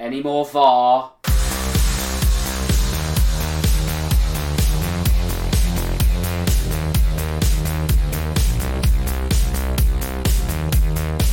[0.00, 1.12] Any more VAR?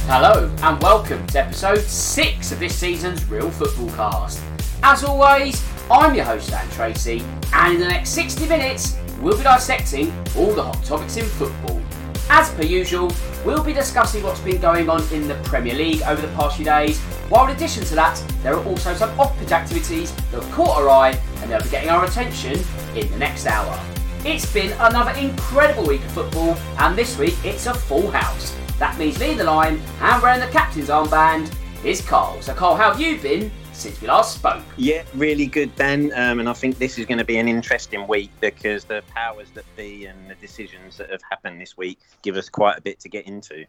[0.04, 4.44] Hello and welcome to episode 6 of this season's Real Football Cast.
[4.84, 9.44] As always, I'm your host Dan Tracy, and in the next 60 minutes, we'll be
[9.44, 11.82] dissecting all the hot topics in football.
[12.30, 13.14] As per usual,
[13.46, 16.66] we'll be discussing what's been going on in the Premier League over the past few
[16.66, 20.78] days, while in addition to that, there are also some off-pitch activities that have caught
[20.78, 22.60] our eye and they'll be getting our attention
[22.96, 23.80] in the next hour.
[24.24, 28.56] It's been another incredible week of football, and this week it's a full house.
[28.80, 32.42] That means me leading the line and wearing the captain's armband is Karl.
[32.42, 34.64] So, Karl, how have you been since we last spoke?
[34.76, 36.12] Yeah, really good, Dan.
[36.14, 39.50] Um, and I think this is going to be an interesting week because the powers
[39.52, 43.00] that be and the decisions that have happened this week give us quite a bit
[43.02, 43.66] to get into.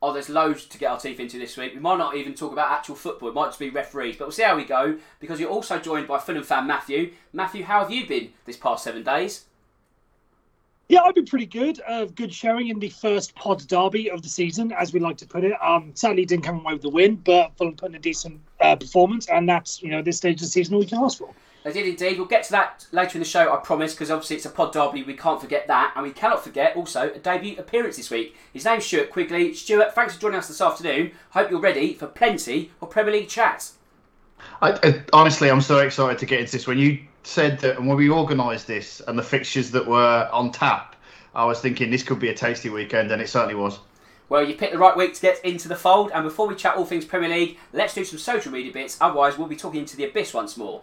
[0.00, 1.74] Oh, there's loads to get our teeth into this week.
[1.74, 3.30] We might not even talk about actual football.
[3.30, 6.06] It might just be referees, but we'll see how we go because you're also joined
[6.06, 7.12] by Fulham fan Matthew.
[7.32, 9.46] Matthew, how have you been this past seven days?
[10.88, 11.80] Yeah, I've been pretty good.
[11.86, 15.26] Uh, good showing in the first pod derby of the season, as we like to
[15.26, 15.52] put it.
[15.60, 18.76] Um, sadly, didn't come away with the win, but Fulham put in a decent uh,
[18.76, 21.34] performance, and that's you know this stage of the season all we can ask for.
[21.68, 22.16] They did indeed.
[22.16, 24.72] We'll get to that later in the show, I promise, because obviously it's a pod
[24.72, 25.02] derby.
[25.02, 25.92] We can't forget that.
[25.94, 28.34] And we cannot forget also a debut appearance this week.
[28.54, 29.52] His name's Stuart Quigley.
[29.52, 31.12] Stuart, thanks for joining us this afternoon.
[31.30, 33.70] Hope you're ready for plenty of Premier League chat.
[34.62, 36.66] I, I, honestly, I'm so excited to get into this.
[36.66, 40.50] When you said that, and when we organised this, and the fixtures that were on
[40.52, 40.96] tap,
[41.34, 43.78] I was thinking this could be a tasty weekend, and it certainly was.
[44.30, 46.12] Well, you picked the right week to get into the fold.
[46.14, 48.96] And before we chat all things Premier League, let's do some social media bits.
[49.02, 50.80] Otherwise, we'll be talking into the abyss once more.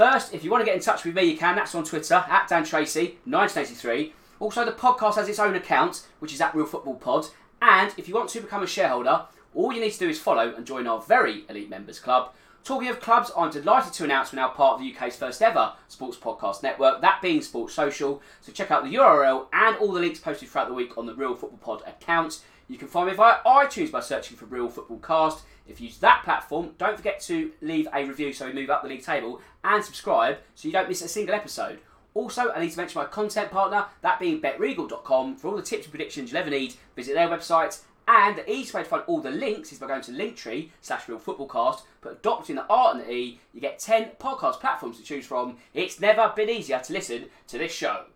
[0.00, 1.56] First, if you want to get in touch with me, you can.
[1.56, 4.14] That's on Twitter at Dan Tracy 1983.
[4.38, 7.26] Also, the podcast has its own account, which is at Real Football Pod.
[7.60, 10.54] And if you want to become a shareholder, all you need to do is follow
[10.54, 12.32] and join our very elite members club.
[12.64, 15.74] Talking of clubs, I'm delighted to announce we're now part of the UK's first ever
[15.88, 18.22] sports podcast network, that being Sports Social.
[18.40, 21.14] So check out the URL and all the links posted throughout the week on the
[21.14, 22.42] Real Football Pod account.
[22.68, 25.42] You can find me via iTunes by searching for Real Football Cast.
[25.70, 28.82] If you use that platform, don't forget to leave a review so we move up
[28.82, 31.78] the league table and subscribe so you don't miss a single episode.
[32.12, 35.36] Also, I need to mention my content partner, that being betregal.com.
[35.36, 37.80] For all the tips and predictions you'll ever need, visit their website.
[38.08, 41.08] And the easiest way to find all the links is by going to Linktree slash
[41.08, 41.82] Real Footballcast.
[42.00, 45.58] Put adopting the R and the E, you get 10 podcast platforms to choose from.
[45.72, 48.06] It's never been easier to listen to this show.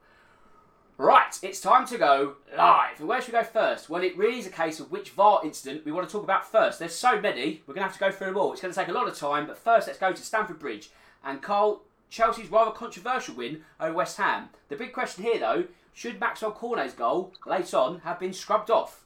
[0.96, 3.00] Right, it's time to go live.
[3.00, 3.90] Where should we go first?
[3.90, 6.48] Well, it really is a case of which VAR incident we want to talk about
[6.48, 6.78] first.
[6.78, 8.52] There's so many, we're going to have to go through them all.
[8.52, 10.90] It's going to take a lot of time, but first let's go to Stamford Bridge.
[11.24, 14.50] And Karl, Chelsea's rather controversial win over West Ham.
[14.68, 19.03] The big question here, though, should Maxwell Cornet's goal late on have been scrubbed off?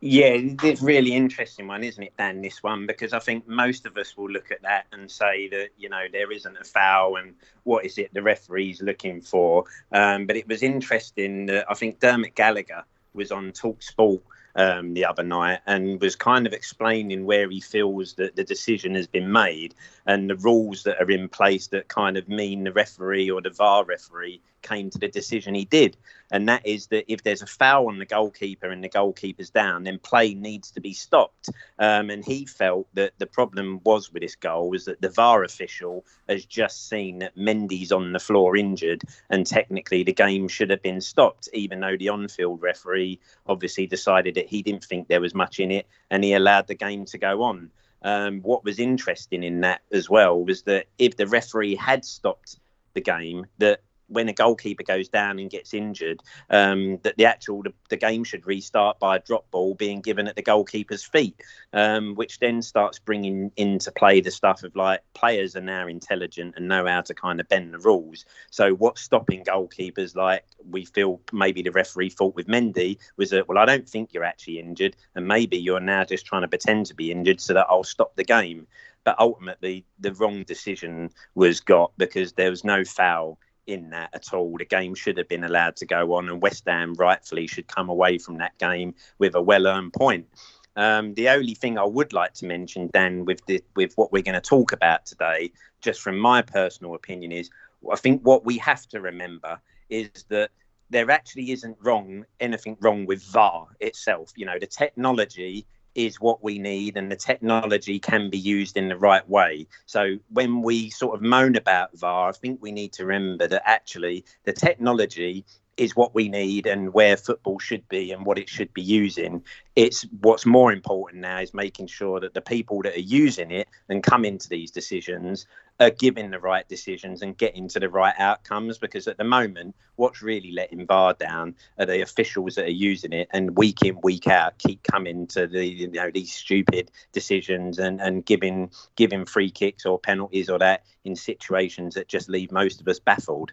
[0.00, 2.40] Yeah, it's really interesting one, isn't it, Dan?
[2.40, 5.70] This one because I think most of us will look at that and say that
[5.76, 7.34] you know there isn't a foul and
[7.64, 9.64] what is it the referee's looking for.
[9.90, 14.22] Um, but it was interesting that I think Dermot Gallagher was on Talk Sport
[14.54, 18.94] um, the other night and was kind of explaining where he feels that the decision
[18.94, 19.74] has been made
[20.06, 23.50] and the rules that are in place that kind of mean the referee or the
[23.50, 25.96] VAR referee came to the decision he did.
[26.30, 29.84] And that is that if there's a foul on the goalkeeper and the goalkeeper's down,
[29.84, 31.48] then play needs to be stopped.
[31.78, 35.42] Um, and he felt that the problem was with this goal was that the VAR
[35.42, 40.70] official has just seen that Mendy's on the floor injured, and technically the game should
[40.70, 45.08] have been stopped, even though the on field referee obviously decided that he didn't think
[45.08, 47.70] there was much in it and he allowed the game to go on.
[48.02, 52.58] Um, what was interesting in that as well was that if the referee had stopped
[52.94, 57.62] the game, that when a goalkeeper goes down and gets injured, um, that the actual
[57.62, 61.40] the, the, game should restart by a drop ball being given at the goalkeeper's feet,
[61.72, 66.54] um, which then starts bringing into play the stuff of like players are now intelligent
[66.56, 68.24] and know how to kind of bend the rules.
[68.50, 73.48] So what's stopping goalkeepers like we feel maybe the referee thought with Mendy was that
[73.48, 76.86] well I don't think you're actually injured and maybe you're now just trying to pretend
[76.86, 78.66] to be injured so that I'll stop the game.
[79.04, 83.38] But ultimately, the wrong decision was got because there was no foul
[83.68, 84.56] in that at all.
[84.58, 87.88] The game should have been allowed to go on, and West Ham rightfully should come
[87.88, 90.26] away from that game with a well-earned point.
[90.74, 94.22] Um, the only thing I would like to mention, Dan, with the, with what we're
[94.22, 97.50] going to talk about today, just from my personal opinion, is
[97.92, 99.60] I think what we have to remember
[99.90, 100.50] is that
[100.90, 104.32] there actually isn't wrong anything wrong with VAR itself.
[104.36, 108.88] You know, the technology is what we need and the technology can be used in
[108.88, 109.66] the right way.
[109.86, 113.62] So when we sort of moan about VAR, I think we need to remember that
[113.64, 115.44] actually the technology
[115.78, 119.42] is what we need and where football should be and what it should be using.
[119.76, 123.68] It's what's more important now is making sure that the people that are using it
[123.88, 125.46] and come into these decisions
[125.80, 128.78] are giving the right decisions and getting to the right outcomes.
[128.78, 133.12] Because at the moment, what's really letting VAR down are the officials that are using
[133.12, 137.78] it and week in week out keep coming to the you know these stupid decisions
[137.78, 142.52] and and giving giving free kicks or penalties or that in situations that just leave
[142.52, 143.52] most of us baffled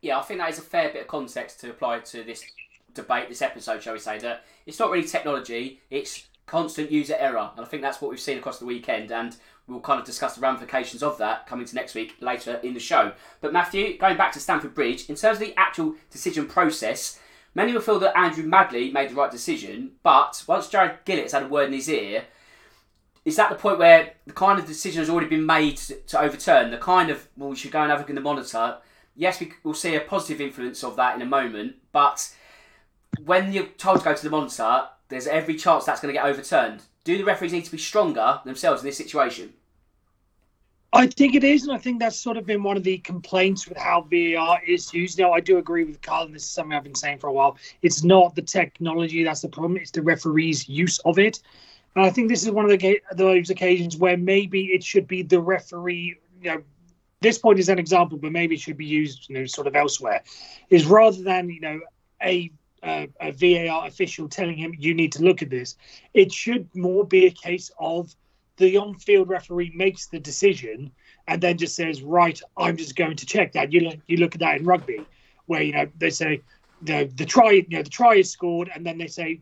[0.00, 2.42] yeah, I think that is a fair bit of context to apply to this
[2.94, 7.50] debate, this episode, shall we say, that it's not really technology, it's constant user error.
[7.56, 9.12] And I think that's what we've seen across the weekend.
[9.12, 9.36] And
[9.70, 12.80] we'll kind of discuss the ramifications of that coming to next week later in the
[12.80, 13.12] show.
[13.40, 17.18] But Matthew, going back to Stamford Bridge, in terms of the actual decision process,
[17.54, 19.92] many will feel that Andrew Madley made the right decision.
[20.02, 22.24] But once Jarred Gillett's had a word in his ear,
[23.24, 26.70] is that the point where the kind of decision has already been made to overturn?
[26.70, 28.78] The kind of, well, we should go and have a look in the monitor
[29.20, 32.34] yes, we will see a positive influence of that in a moment, but
[33.24, 36.26] when you're told to go to the monitor, there's every chance that's going to get
[36.26, 36.82] overturned.
[37.04, 39.52] Do the referees need to be stronger themselves in this situation?
[40.92, 43.68] I think it is, and I think that's sort of been one of the complaints
[43.68, 45.18] with how VAR is used.
[45.18, 47.32] Now, I do agree with Karl, and this is something I've been saying for a
[47.32, 47.58] while.
[47.82, 51.40] It's not the technology that's the problem; it's the referee's use of it.
[51.94, 55.22] And I think this is one of the those occasions where maybe it should be
[55.22, 56.62] the referee, you know,
[57.20, 59.76] this point is an example, but maybe it should be used, you know, sort of
[59.76, 60.22] elsewhere.
[60.70, 61.80] Is rather than you know
[62.22, 62.50] a
[62.82, 65.76] a VAR official telling him you need to look at this,
[66.14, 68.14] it should more be a case of
[68.60, 70.92] the on-field referee makes the decision
[71.26, 73.72] and then just says, right, I'm just going to check that.
[73.72, 75.04] You look, you look at that in rugby,
[75.46, 76.42] where you know they say
[76.82, 79.40] the the try, you know, the try is scored, and then they say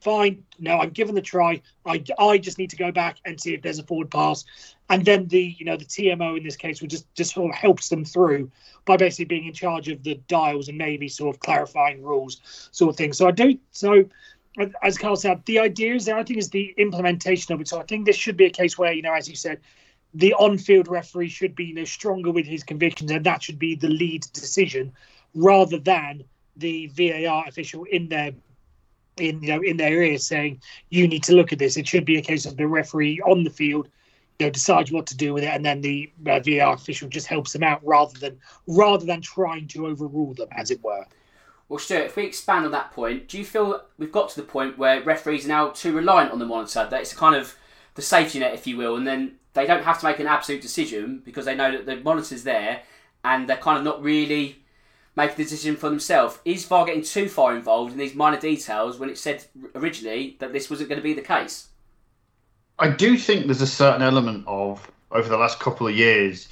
[0.00, 0.44] fine.
[0.58, 1.60] No, I'm given the try.
[1.84, 4.44] I, I just need to go back and see if there's a forward pass,
[4.88, 7.56] and then the you know the TMO in this case would just just sort of
[7.56, 8.50] helps them through
[8.86, 12.40] by basically being in charge of the dials and maybe sort of clarifying rules,
[12.72, 13.12] sort of thing.
[13.12, 14.04] So I do so.
[14.82, 16.16] As Karl said, the idea is there.
[16.16, 17.68] I think is the implementation of it.
[17.68, 19.60] So I think this should be a case where you know, as you said,
[20.14, 23.74] the on-field referee should be you know stronger with his convictions, and that should be
[23.74, 24.92] the lead decision
[25.34, 26.24] rather than
[26.56, 28.32] the VAR official in their
[29.18, 30.60] in you know in their ear saying
[30.90, 31.76] you need to look at this.
[31.76, 33.88] It should be a case of the referee on the field,
[34.38, 37.26] you know, decides what to do with it, and then the uh, VAR official just
[37.26, 41.04] helps them out rather than rather than trying to overrule them, as it were.
[41.68, 44.46] Well, Stuart, if we expand on that point, do you feel we've got to the
[44.46, 46.86] point where referees are now too reliant on the monitor?
[46.90, 47.56] That it's kind of
[47.94, 50.62] the safety net, if you will, and then they don't have to make an absolute
[50.62, 52.82] decision because they know that the monitor's there,
[53.24, 54.62] and they're kind of not really
[55.14, 56.38] making a decision for themselves.
[56.44, 59.44] Is VAR getting too far involved in these minor details when it said
[59.74, 61.68] originally that this wasn't going to be the case?
[62.78, 66.48] I do think there's a certain element of over the last couple of years,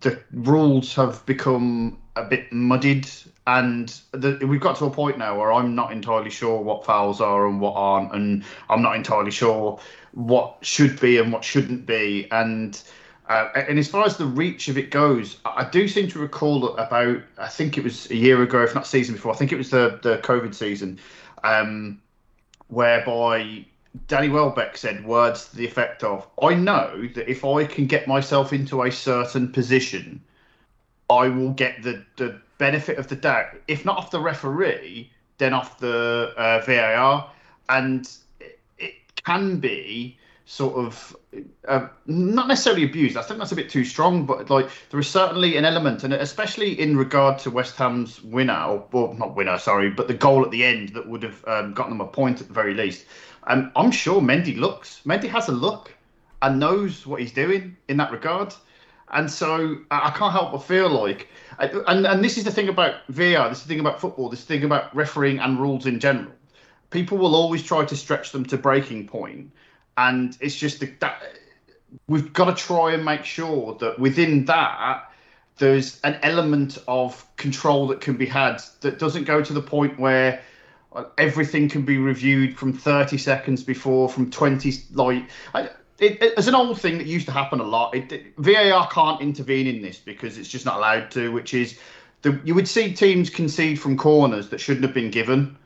[0.00, 3.08] the rules have become a bit muddied,
[3.46, 7.20] and the, we've got to a point now where I'm not entirely sure what fouls
[7.20, 9.78] are and what aren't, and I'm not entirely sure
[10.12, 12.80] what should be and what shouldn't be, and
[13.28, 16.76] uh, and as far as the reach of it goes, I do seem to recall
[16.76, 19.32] about I think it was a year ago, if not season before.
[19.32, 20.98] I think it was the the COVID season,
[21.44, 22.00] um,
[22.68, 23.66] whereby
[24.08, 28.08] Danny Welbeck said words to the effect of, "I know that if I can get
[28.08, 30.20] myself into a certain position,
[31.10, 35.52] I will get the the benefit of the doubt, if not off the referee, then
[35.52, 37.30] off the uh, VAR,
[37.68, 38.08] and
[38.40, 41.16] it, it can be sort of
[41.66, 43.16] uh, not necessarily abused.
[43.16, 46.12] I think that's a bit too strong, but like there is certainly an element, and
[46.14, 50.44] especially in regard to West Ham's winner, or well, not winner, sorry, but the goal
[50.44, 53.04] at the end that would have um, gotten them a point at the very least.
[53.48, 55.02] And I'm sure Mendy looks.
[55.04, 55.92] Mendy has a look
[56.42, 58.54] and knows what he's doing in that regard.
[59.12, 63.06] And so I can't help but feel like, and and this is the thing about
[63.08, 65.86] VAR, this is the thing about football, this is the thing about refereeing and rules
[65.86, 66.32] in general.
[66.90, 69.52] People will always try to stretch them to breaking point,
[69.96, 71.22] and it's just the, that
[72.08, 75.10] we've got to try and make sure that within that
[75.58, 79.98] there's an element of control that can be had that doesn't go to the point
[79.98, 80.40] where
[80.92, 86.34] uh, everything can be reviewed from 30 seconds before from 20 like I, it, it,
[86.36, 87.94] it's an old thing that used to happen a lot.
[87.94, 91.32] It, VAR can't intervene in this because it's just not allowed to.
[91.32, 91.78] Which is,
[92.22, 95.56] the, you would see teams concede from corners that shouldn't have been given,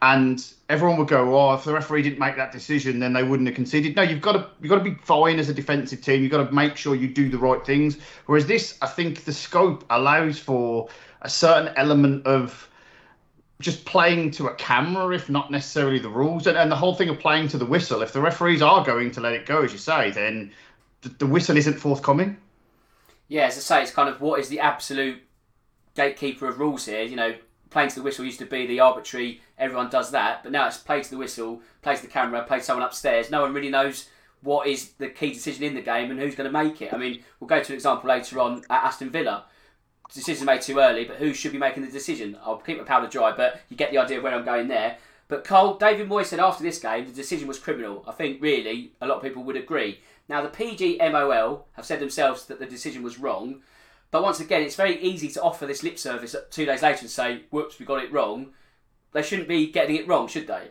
[0.00, 3.46] and everyone would go, "Oh, if the referee didn't make that decision, then they wouldn't
[3.46, 6.22] have conceded." No, you've got to you've got to be fine as a defensive team.
[6.22, 7.98] You've got to make sure you do the right things.
[8.26, 10.88] Whereas this, I think, the scope allows for
[11.22, 12.68] a certain element of
[13.60, 17.08] just playing to a camera, if not necessarily the rules, and, and the whole thing
[17.08, 18.02] of playing to the whistle.
[18.02, 20.52] If the referees are going to let it go, as you say, then
[21.02, 22.36] the, the whistle isn't forthcoming.
[23.28, 25.22] Yeah, as I say, it's kind of what is the absolute
[25.94, 27.02] gatekeeper of rules here.
[27.02, 27.34] You know,
[27.70, 30.78] playing to the whistle used to be the arbitrary, everyone does that, but now it's
[30.78, 33.30] play to the whistle, play to the camera, play to someone upstairs.
[33.30, 34.08] No one really knows
[34.42, 36.92] what is the key decision in the game and who's going to make it.
[36.92, 39.46] I mean, we'll go to an example later on at Aston Villa
[40.12, 42.36] decision made too early, but who should be making the decision?
[42.44, 44.98] I'll keep my powder dry, but you get the idea of where I'm going there.
[45.28, 48.04] But Karl, David Moyes said after this game the decision was criminal.
[48.06, 50.00] I think really a lot of people would agree.
[50.28, 53.62] Now the PGMOL have said themselves that the decision was wrong,
[54.10, 57.10] but once again it's very easy to offer this lip service two days later and
[57.10, 58.52] say, "Whoops, we got it wrong."
[59.12, 60.70] They shouldn't be getting it wrong, should they?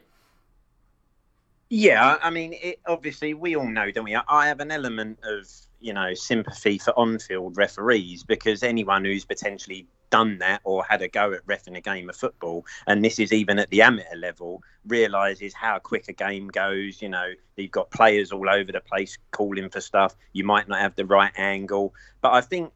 [1.70, 4.16] Yeah, I mean, it, obviously we all know, don't we?
[4.16, 5.48] I have an element of
[5.84, 11.08] you know sympathy for on-field referees because anyone who's potentially done that or had a
[11.08, 14.62] go at refing a game of football and this is even at the amateur level
[14.88, 17.02] realizes how quick a game goes.
[17.02, 20.16] You know you've got players all over the place calling for stuff.
[20.34, 21.94] You might not have the right angle.
[22.22, 22.72] But i think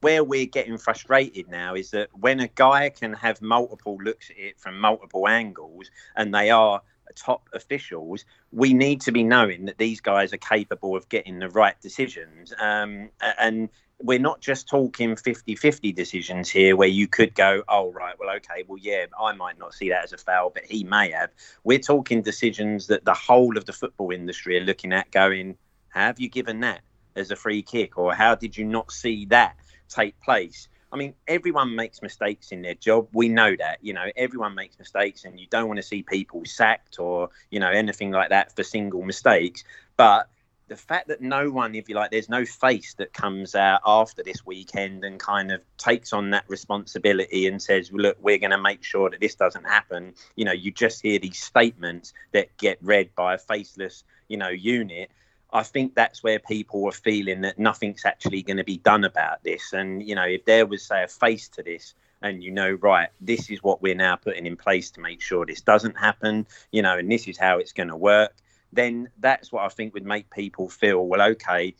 [0.00, 4.38] where we're getting frustrated now is that when a guy can have multiple looks at
[4.38, 6.80] it from multiple angles and they are
[7.16, 11.48] top officials, we need to be knowing that these guys are capable of getting the
[11.48, 12.52] right decisions.
[12.58, 13.68] Um, and
[14.02, 18.34] we're not just talking 50 50 decisions here where you could go, oh, right, well,
[18.36, 21.30] okay, well, yeah, I might not see that as a foul, but he may have.
[21.64, 25.56] We're talking decisions that the whole of the football industry are looking at going,
[25.90, 26.80] have you given that
[27.16, 27.98] as a free kick?
[27.98, 29.56] Or how did you not see that
[29.88, 30.68] take place?
[30.92, 33.08] I mean, everyone makes mistakes in their job.
[33.12, 36.42] We know that, you know, everyone makes mistakes, and you don't want to see people
[36.44, 39.62] sacked or, you know, anything like that for single mistakes.
[39.96, 40.28] But
[40.70, 44.22] the fact that no one, if you like, there's no face that comes out after
[44.22, 48.58] this weekend and kind of takes on that responsibility and says, look, we're going to
[48.58, 50.14] make sure that this doesn't happen.
[50.36, 54.48] You know, you just hear these statements that get read by a faceless, you know,
[54.48, 55.10] unit.
[55.52, 59.42] I think that's where people are feeling that nothing's actually going to be done about
[59.42, 59.72] this.
[59.72, 63.08] And, you know, if there was, say, a face to this, and you know, right,
[63.20, 66.82] this is what we're now putting in place to make sure this doesn't happen, you
[66.82, 68.34] know, and this is how it's going to work
[68.72, 71.74] then that's what I think would make people feel, well, okay,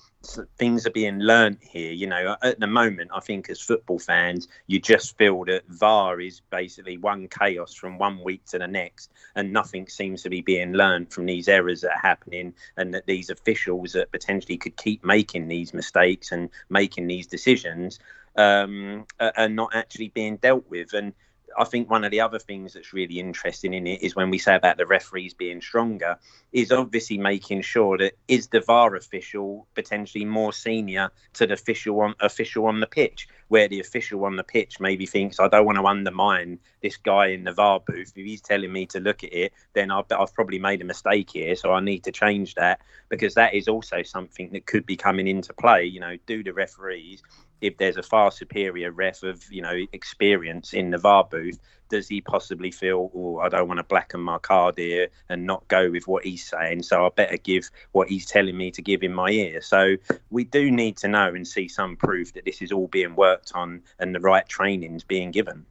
[0.58, 1.92] things are being learnt here.
[1.92, 6.20] You know, at the moment, I think as football fans, you just feel that VAR
[6.20, 10.40] is basically one chaos from one week to the next, and nothing seems to be
[10.40, 14.76] being learnt from these errors that are happening, and that these officials that potentially could
[14.76, 18.00] keep making these mistakes and making these decisions
[18.36, 20.92] um, are not actually being dealt with.
[20.92, 21.12] And
[21.58, 24.38] I think one of the other things that's really interesting in it is when we
[24.38, 26.16] say about the referees being stronger,
[26.52, 32.00] is obviously making sure that is the VAR official potentially more senior to the official
[32.00, 35.66] on official on the pitch, where the official on the pitch maybe thinks I don't
[35.66, 38.12] want to undermine this guy in the VAR booth.
[38.16, 41.30] If he's telling me to look at it, then I've, I've probably made a mistake
[41.30, 44.96] here, so I need to change that because that is also something that could be
[44.96, 45.84] coming into play.
[45.84, 47.22] You know, do the referees
[47.60, 51.58] if there's a far superior ref of you know experience in the VAR booth,
[51.90, 55.66] does he possibly feel, oh, I don't want to blacken my card here and not
[55.68, 59.02] go with what he's saying, so I better give what he's telling me to give
[59.02, 59.60] in my ear.
[59.60, 59.96] So
[60.30, 63.52] we do need to know and see some proof that this is all being worked
[63.54, 65.66] on and the right training's being given.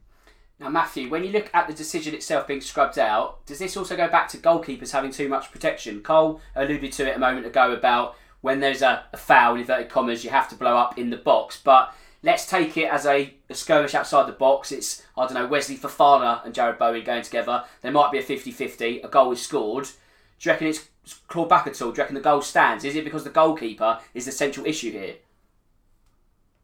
[0.60, 3.96] Now, Matthew, when you look at the decision itself being scrubbed out, does this also
[3.96, 6.02] go back to goalkeepers having too much protection?
[6.02, 9.88] Karl alluded to it a moment ago about when there's a, a foul, in inverted
[9.88, 11.60] commas, you have to blow up in the box.
[11.62, 14.72] But let's take it as a, a skirmish outside the box.
[14.72, 17.64] It's, I don't know, Wesley Fofana and Jarrod Bowen going together.
[17.82, 19.84] There might be a 50 50, a goal is scored.
[19.84, 20.88] Do you reckon it's
[21.28, 21.90] clawed back at all?
[21.90, 22.84] Do you reckon the goal stands?
[22.84, 25.16] Is it because the goalkeeper is the central issue here?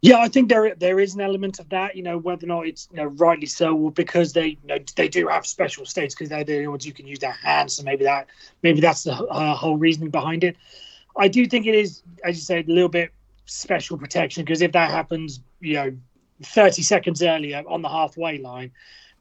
[0.02, 1.97] Yeah, I think there there is an element of that.
[1.97, 4.78] You know, whether or not it's you know rightly so, or because they you know
[4.95, 7.75] they do have special states because they're the ones you can use their hands.
[7.75, 8.28] So maybe that
[8.62, 10.56] maybe that's the uh, whole reasoning behind it.
[11.18, 13.11] I do think it is, as you said, a little bit
[13.46, 15.96] special protection because if that happens, you know,
[16.42, 18.70] 30 seconds earlier on the halfway line,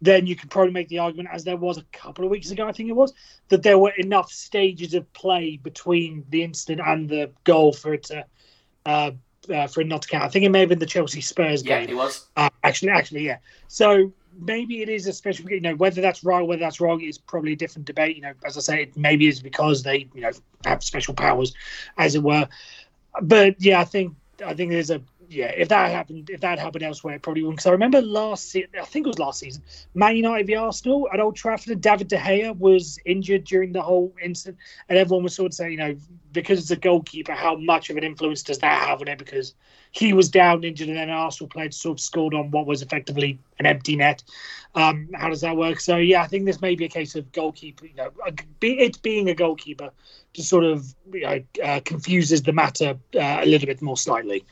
[0.01, 2.67] then you could probably make the argument, as there was a couple of weeks ago,
[2.67, 3.13] I think it was,
[3.47, 8.03] that there were enough stages of play between the incident and the goal for it
[8.03, 8.25] to
[8.85, 9.11] uh,
[9.49, 10.23] uh, for it not to count.
[10.23, 11.83] I think it may have been the Chelsea Spurs game.
[11.83, 12.27] Yeah, it was.
[12.35, 13.37] Uh, actually, actually, yeah.
[13.67, 15.49] So maybe it is a special.
[15.49, 18.15] You know, whether that's right, whether that's wrong, is probably a different debate.
[18.15, 20.31] You know, as I say, maybe it's because they, you know,
[20.65, 21.53] have special powers,
[21.97, 22.47] as it were.
[23.21, 24.15] But yeah, I think
[24.45, 25.51] I think there's a yeah.
[25.55, 27.58] If that happened, if that happened elsewhere, it probably wouldn't.
[27.58, 29.63] Because I remember last, se- I think it was last season,
[29.94, 31.82] Man United v Arsenal at Old Trafford.
[31.82, 34.58] David De Gea was injured during the whole incident,
[34.89, 35.96] and everyone was sort of saying, you know,
[36.32, 39.17] because it's a goalkeeper, how much of an influence does that have on it?
[39.17, 39.55] Because
[39.91, 43.39] he was down injured, and then Arsenal player sort of scored on what was effectively
[43.60, 44.24] an empty net.
[44.75, 45.79] Um, how does that work?
[45.79, 47.86] So yeah, I think this may be a case of goalkeeper.
[47.86, 48.12] You know,
[48.62, 49.91] it being a goalkeeper
[50.34, 54.46] just sort of you know, uh, confuses the matter uh, a little bit more slightly.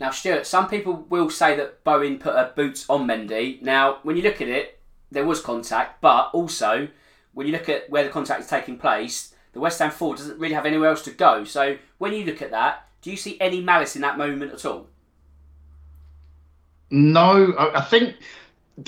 [0.00, 3.60] Now, Stuart, some people will say that Bowen put her boots on Mendy.
[3.60, 4.78] Now, when you look at it,
[5.12, 6.88] there was contact, but also
[7.34, 10.38] when you look at where the contact is taking place, the West Ham forward doesn't
[10.38, 11.44] really have anywhere else to go.
[11.44, 14.64] So when you look at that, do you see any malice in that moment at
[14.64, 14.86] all?
[16.90, 18.16] No, I, think,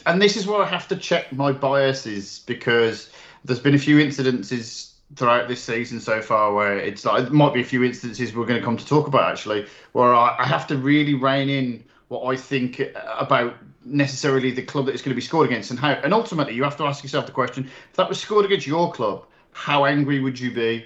[0.06, 3.10] and this is where I have to check my biases because
[3.44, 7.52] there's been a few incidences throughout this season so far where it's like it might
[7.52, 10.46] be a few instances we're going to come to talk about actually where I, I
[10.46, 12.80] have to really rein in what I think
[13.18, 16.54] about necessarily the club that it's going to be scored against and how and ultimately
[16.54, 19.84] you have to ask yourself the question if that was scored against your club how
[19.84, 20.84] angry would you be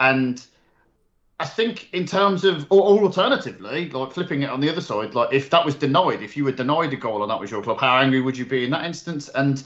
[0.00, 0.44] and
[1.42, 5.16] I think in terms of, or, or alternatively, like flipping it on the other side,
[5.16, 7.60] like if that was denied, if you were denied a goal and that was your
[7.64, 9.28] club, how angry would you be in that instance?
[9.30, 9.60] And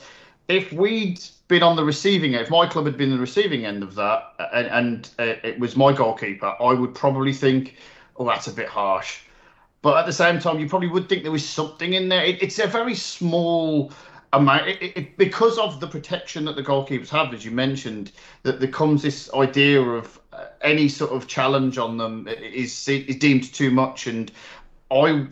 [0.49, 3.83] if we'd been on the receiving end, if my club had been the receiving end
[3.83, 7.77] of that, and, and uh, it was my goalkeeper, I would probably think,
[8.17, 9.21] oh, that's a bit harsh.
[9.83, 12.25] But at the same time, you probably would think there was something in there.
[12.25, 13.93] It, it's a very small
[14.33, 18.11] amount it, it, because of the protection that the goalkeepers have, as you mentioned.
[18.43, 23.17] That there comes this idea of uh, any sort of challenge on them is is
[23.17, 24.33] deemed too much, and
[24.91, 25.29] I.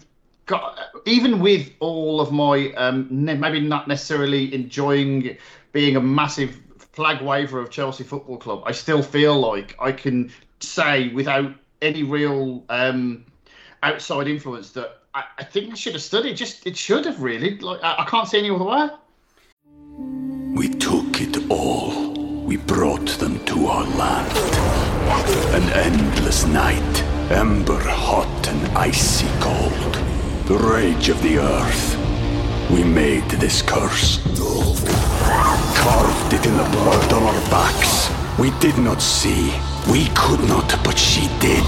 [0.47, 5.39] Got, even with all of my um, ne- maybe not necessarily enjoying
[5.75, 10.33] being a massive flag waver of Chelsea Football Club, I still feel like I can
[10.61, 13.27] say without any real um,
[13.83, 16.37] outside influence that I, I think I should have studied.
[16.37, 17.59] Just it should have really.
[17.59, 18.89] Like I, I can't see any other way.
[20.55, 22.15] We took it all.
[22.45, 24.33] We brought them to our land.
[25.55, 29.95] An endless night, ember hot and icy cold.
[30.47, 32.01] The rage of the earth.
[32.71, 34.21] We made this curse.
[35.45, 38.11] Carved it in the blood on our backs.
[38.39, 39.53] We did not see.
[39.91, 41.65] We could not, but she did.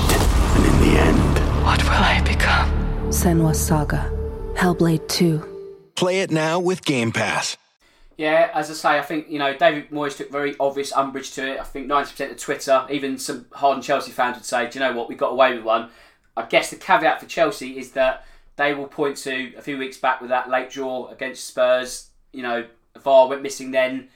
[0.56, 2.70] And in the end, What will I become?
[3.10, 4.10] Senua's Saga.
[4.54, 5.90] Hellblade 2.
[5.94, 7.56] Play it now with Game Pass.
[8.16, 11.52] Yeah, as I say, I think you know David Moyes took very obvious umbrage to
[11.52, 11.60] it.
[11.60, 14.84] I think ninety percent of Twitter, even some hardened Chelsea fans would say, "Do you
[14.86, 15.10] know what?
[15.10, 15.90] We got away with one."
[16.34, 18.24] I guess the caveat for Chelsea is that
[18.56, 22.08] they will point to a few weeks back with that late draw against Spurs.
[22.32, 22.64] You know,
[22.98, 24.08] VAR went missing then.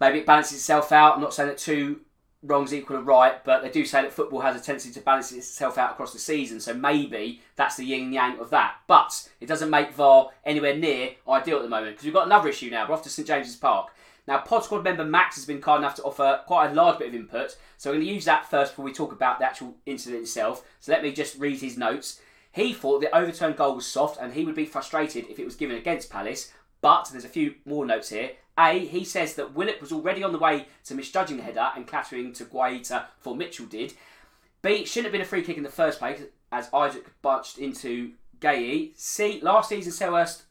[0.00, 1.14] Maybe it balances itself out.
[1.14, 2.00] I'm not saying that two
[2.42, 5.32] wrongs equal a right, but they do say that football has a tendency to balance
[5.32, 6.60] itself out across the season.
[6.60, 8.76] So maybe that's the yin and yang of that.
[8.86, 12.48] But it doesn't make VAR anywhere near ideal at the moment because we've got another
[12.48, 12.86] issue now.
[12.86, 13.88] We're off to St James's Park.
[14.26, 17.08] Now, Pod Squad member Max has been kind enough to offer quite a large bit
[17.08, 17.56] of input.
[17.76, 20.64] So we're going to use that first before we talk about the actual incident itself.
[20.80, 22.20] So let me just read his notes.
[22.52, 25.56] He thought the overturned goal was soft and he would be frustrated if it was
[25.56, 26.52] given against Palace.
[26.84, 28.32] But there's a few more notes here.
[28.58, 31.86] A, he says that Willock was already on the way to misjudging the header and
[31.86, 33.94] clattering to Guaita before Mitchell did.
[34.60, 36.20] B, shouldn't have been a free kick in the first place
[36.52, 38.92] as Isak bunched into Guehi.
[38.96, 40.42] C, last season Selhurst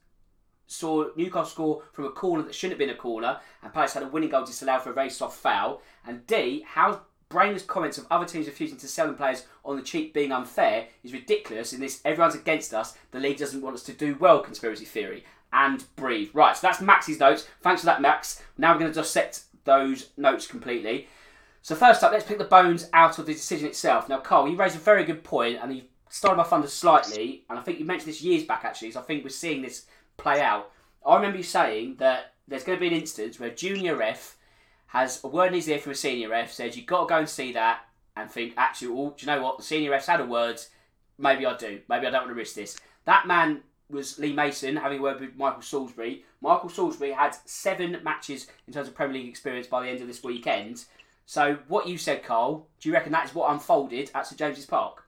[0.65, 4.02] saw Newcastle score from a corner that shouldn't have been a corner and Palace had
[4.02, 5.84] a winning goal disallowed for a very soft foul.
[6.04, 9.84] And D, how brainless comments of other teams refusing to sell them players on the
[9.84, 13.84] cheap being unfair is ridiculous in this everyone's against us, the league doesn't want us
[13.84, 15.24] to do well conspiracy theory.
[15.54, 16.32] And breathe.
[16.34, 17.48] Right, so that's Max's notes.
[17.62, 18.42] Thanks for that, Max.
[18.58, 21.08] Now we're going to dissect those notes completely.
[21.62, 24.10] So first up, let's pick the bones out of the decision itself.
[24.10, 27.58] Now, Karl, you raised a very good point, and you started my thunder slightly, and
[27.58, 29.86] I think you mentioned this years back actually, so I think we're seeing this
[30.18, 30.72] play out.
[31.06, 34.38] I remember you saying that there's going to be an instance where junior ref
[34.88, 37.18] has a word in his ear from a senior ref, says you've got to go
[37.20, 37.82] and see that,
[38.16, 39.58] and think, actually, do you know what?
[39.58, 40.62] The senior ref's had a word,
[41.18, 41.80] maybe I do.
[41.89, 42.78] Maybe I don't want to risk this.
[43.06, 46.26] That man was Lee Mason having a word with Michael Salisbury.
[46.41, 50.08] Michael Salisbury had seven matches in terms of Premier League experience by the end of
[50.08, 50.86] this weekend.
[51.26, 54.65] So, what you said, Karl, do you reckon that is what unfolded at St James's
[54.65, 55.04] Park?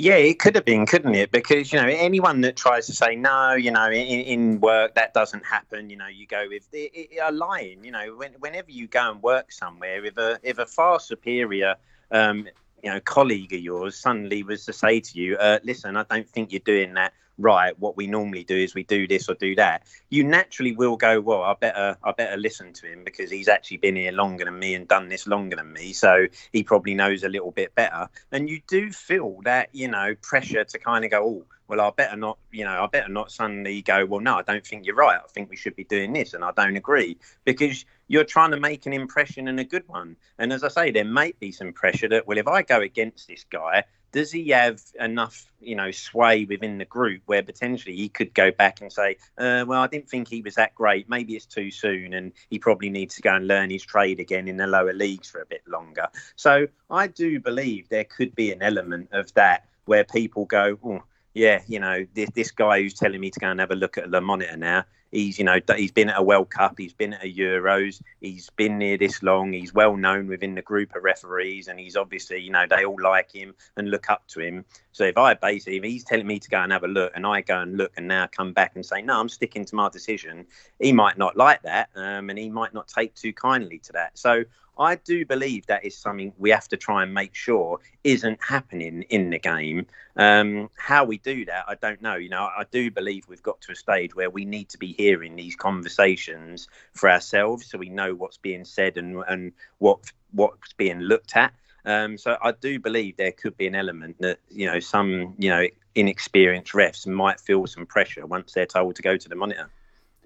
[0.00, 1.32] Yeah, it could have been, couldn't it?
[1.32, 5.12] Because you know, anyone that tries to say no, you know, in, in work that
[5.12, 5.90] doesn't happen.
[5.90, 7.82] You know, you go with it, it, are lying.
[7.82, 11.74] You know, when, whenever you go and work somewhere, if a if a far superior
[12.12, 12.46] um,
[12.82, 16.28] you know colleague of yours suddenly was to say to you, uh, "Listen, I don't
[16.28, 17.78] think you're doing that right.
[17.78, 21.20] What we normally do is we do this or do that." You naturally will go,
[21.20, 24.58] "Well, I better I better listen to him because he's actually been here longer than
[24.58, 28.08] me and done this longer than me, so he probably knows a little bit better."
[28.32, 31.90] And you do feel that you know pressure to kind of go, "Oh." Well, I
[31.90, 34.96] better not, you know, I better not suddenly go, well, no, I don't think you're
[34.96, 35.20] right.
[35.22, 38.60] I think we should be doing this, and I don't agree because you're trying to
[38.60, 40.16] make an impression and a good one.
[40.38, 43.28] And as I say, there might be some pressure that, well, if I go against
[43.28, 48.08] this guy, does he have enough, you know, sway within the group where potentially he
[48.08, 51.10] could go back and say, uh, well, I didn't think he was that great.
[51.10, 54.48] Maybe it's too soon, and he probably needs to go and learn his trade again
[54.48, 56.08] in the lower leagues for a bit longer.
[56.36, 61.02] So I do believe there could be an element of that where people go, oh,
[61.38, 63.96] yeah, you know, this, this guy who's telling me to go and have a look
[63.96, 67.14] at the monitor now, he's, you know, he's been at a World Cup, he's been
[67.14, 71.04] at a Euros, he's been near this long, he's well known within the group of
[71.04, 74.64] referees, and he's obviously, you know, they all like him and look up to him.
[74.90, 77.24] So if I basically, if he's telling me to go and have a look, and
[77.24, 79.88] I go and look and now come back and say, no, I'm sticking to my
[79.88, 80.44] decision,
[80.80, 84.18] he might not like that, um, and he might not take too kindly to that.
[84.18, 84.42] So
[84.78, 89.02] I do believe that is something we have to try and make sure isn't happening
[89.10, 89.86] in the game.
[90.16, 92.14] Um, how we do that, I don't know.
[92.14, 94.92] You know, I do believe we've got to a stage where we need to be
[94.92, 100.00] hearing these conversations for ourselves, so we know what's being said and and what
[100.32, 101.52] what's being looked at.
[101.84, 105.50] Um, so I do believe there could be an element that you know some you
[105.50, 109.68] know inexperienced refs might feel some pressure once they're told to go to the monitor.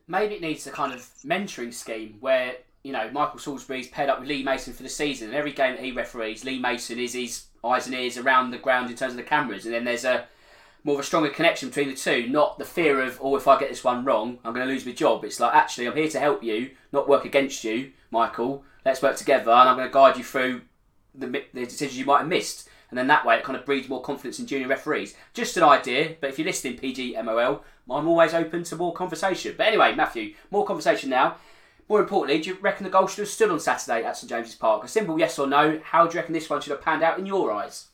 [0.09, 4.21] Maybe it needs a kind of mentoring scheme where you know, Michael Salisbury's paired up
[4.21, 7.12] with Lee Mason for the season, and every game that he referees, Lee Mason is
[7.12, 10.05] his eyes and ears around the ground in terms of the cameras, and then there's
[10.05, 10.27] a
[10.85, 13.59] more of a stronger connection between the two, not the fear of, oh, if I
[13.59, 15.25] get this one wrong, I'm going to lose my job.
[15.25, 18.64] It's like, actually, I'm here to help you, not work against you, Michael.
[18.85, 20.62] Let's work together, and I'm going to guide you through
[21.14, 22.68] the, the decisions you might have missed.
[22.90, 25.14] And then that way, it kind of breeds more confidence in junior referees.
[25.35, 29.55] Just an idea, but if you're listening, PG MOL, I'm always open to more conversation.
[29.57, 31.37] But anyway, Matthew, more conversation now.
[31.93, 34.55] More importantly, do you reckon the goal should have stood on Saturday at St James's
[34.55, 34.83] Park?
[34.83, 35.79] A simple yes or no.
[35.85, 37.89] How do you reckon this one should have panned out in your eyes?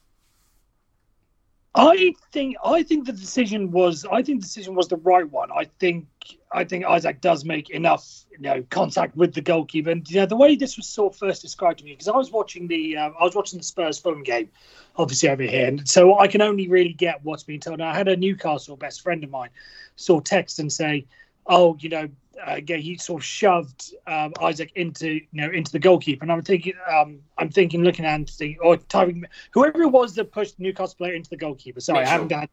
[1.75, 5.51] I think I think the decision was I think the decision was the right one.
[5.51, 6.07] I think
[6.53, 10.27] I think Isak does make enough you know contact with the goalkeeper, and you know
[10.27, 12.97] the way this was sort of first described to me because I was watching the
[12.97, 14.49] uh, I was watching the Spurs Fulham game,
[14.95, 17.81] obviously over here, and so I can only really get what's being told.
[17.81, 19.51] I had a Newcastle best friend of mine
[19.97, 21.05] sort of text and say,
[21.49, 22.09] "Oh, you know,
[22.46, 26.33] uh, again, he sort of shoved um, Isak into you know into the goalkeeper, and
[26.33, 30.59] I'm thinking, um, I'm thinking, looking at Anthony or Tyrick, whoever it was that pushed
[30.59, 31.81] Newcastle player into the goalkeeper.
[31.81, 32.09] Sorry, Mitchell.
[32.09, 32.51] I haven't got.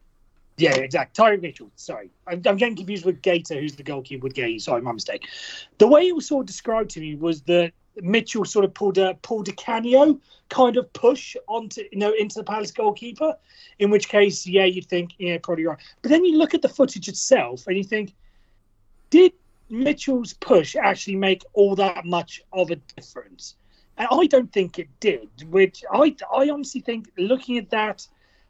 [0.58, 1.22] Yeah, exactly.
[1.22, 1.70] Tyrick Mitchell.
[1.76, 4.60] Sorry, I'm, I'm, getting confused with Guaita, who's the goalkeeper with Guehi.
[4.60, 5.28] Sorry, my mistake.
[5.78, 7.72] The way it was sort of described to me was that
[8.02, 10.18] Mitchell sort of pulled a pulled a Canio
[10.48, 13.36] kind of push onto you know into the Palace goalkeeper.
[13.78, 15.78] In which case, yeah, you'd think yeah, probably right.
[16.02, 18.14] But then you look at the footage itself and you think,
[19.10, 19.32] did
[19.68, 23.56] Mitchell's push actually make all that much of a difference?
[23.98, 25.28] And I don't think it did.
[25.50, 28.06] Which I I honestly think, looking at that,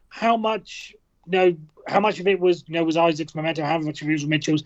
[0.09, 3.77] how much you know, how much of it was you know was Isak's momentum, how
[3.79, 4.63] much of it was Mitchell's.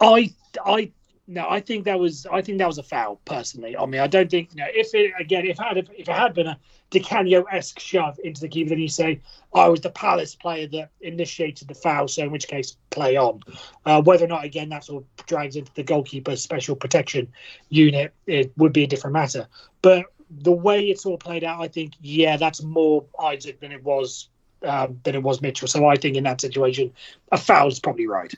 [0.00, 0.92] I I
[1.30, 3.76] no, I think that was I think that was a foul personally.
[3.76, 6.08] I mean, I don't think you know if it again if it had if it
[6.08, 9.20] had been a Di Canio esque shove into the keeper, then you say
[9.54, 13.42] I was the Palace player that initiated the foul, so in which case play on.
[13.84, 17.28] Uh, whether or not again that sort of drags into the goalkeeper special protection
[17.68, 19.46] unit, it would be a different matter.
[19.82, 23.84] But the way it's all played out, I think yeah, that's more Isak than it
[23.84, 24.30] was
[24.62, 25.68] um, than it was Mitchell.
[25.68, 26.90] So I think in that situation,
[27.30, 28.34] a foul is probably right.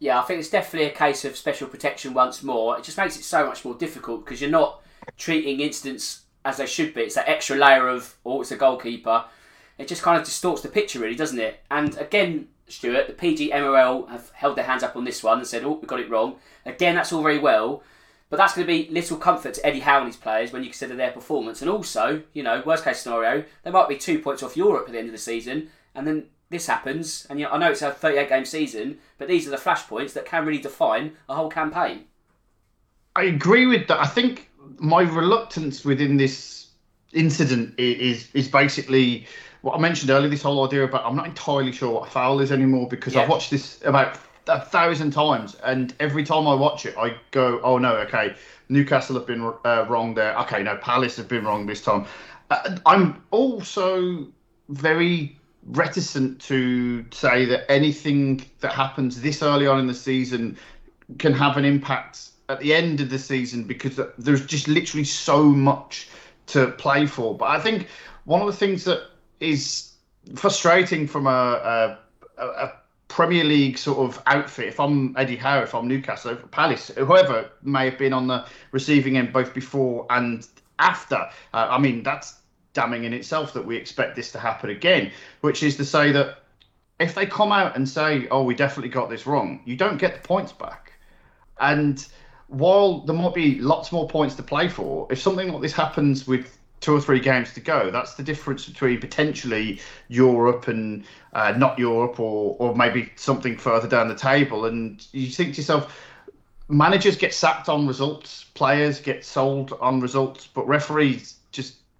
[0.00, 2.78] Yeah, I think it's definitely a case of special protection once more.
[2.78, 4.82] It just makes it so much more difficult because you're not
[5.16, 7.02] treating incidents as they should be.
[7.02, 9.24] It's that extra layer of, oh, it's a goalkeeper.
[9.76, 11.60] It just kind of distorts the picture, really, doesn't it?
[11.70, 15.46] And again, Stuart, the PG MOL have held their hands up on this one and
[15.46, 16.36] said, oh, we got it wrong.
[16.64, 17.82] Again, that's all very well.
[18.30, 20.68] But that's going to be little comfort to Eddie Howe and his players when you
[20.68, 21.62] consider their performance.
[21.62, 24.92] And also, you know, worst case scenario, they might be two points off Europe at
[24.92, 27.82] the end of the season and then this happens, and you know, I know it's
[27.82, 31.50] a 38 game season, but these are the flashpoints that can really define a whole
[31.50, 32.04] campaign.
[33.16, 34.00] I agree with that.
[34.00, 36.68] I think my reluctance within this
[37.12, 39.26] incident is is basically
[39.62, 40.28] what I mentioned earlier.
[40.28, 43.22] This whole idea about I'm not entirely sure what a foul is anymore because Yeah.
[43.22, 47.60] I've watched this about a thousand times, and every time I watch it, I go,
[47.62, 48.34] "Oh no, okay,
[48.70, 50.38] Newcastle have been uh, wrong there.
[50.40, 52.06] Okay, no, Palace have been wrong this time."
[52.50, 54.26] Uh, I'm also
[54.70, 60.56] very reticent to say that anything that happens this early on in the season
[61.18, 65.44] can have an impact at the end of the season because there's just literally so
[65.44, 66.08] much
[66.46, 67.36] to play for.
[67.36, 67.88] But I think
[68.24, 69.02] one of the things that
[69.40, 69.92] is
[70.34, 71.98] frustrating from a,
[72.38, 72.72] a, a
[73.08, 77.86] Premier League sort of outfit, if I'm Eddie Howe, if I'm Newcastle, Palace, whoever may
[77.86, 80.46] have been on the receiving end both before and
[80.78, 81.16] after,
[81.52, 82.36] uh, I mean, that's
[82.78, 85.10] damning in itself that we expect this to happen again,
[85.40, 86.44] which is to say that
[87.00, 90.12] if they come out and say, "Oh, we definitely got this wrong," you don't get
[90.14, 90.92] the points back.
[91.58, 92.06] And
[92.46, 96.28] while there might be lots more points to play for, if something like this happens
[96.28, 101.52] with two or three games to go, that's the difference between potentially Europe and uh,
[101.56, 104.66] not Europe, or or maybe something further down the table.
[104.66, 105.84] And you think to yourself,
[106.68, 111.37] managers get sacked on results, players get sold on results, but referees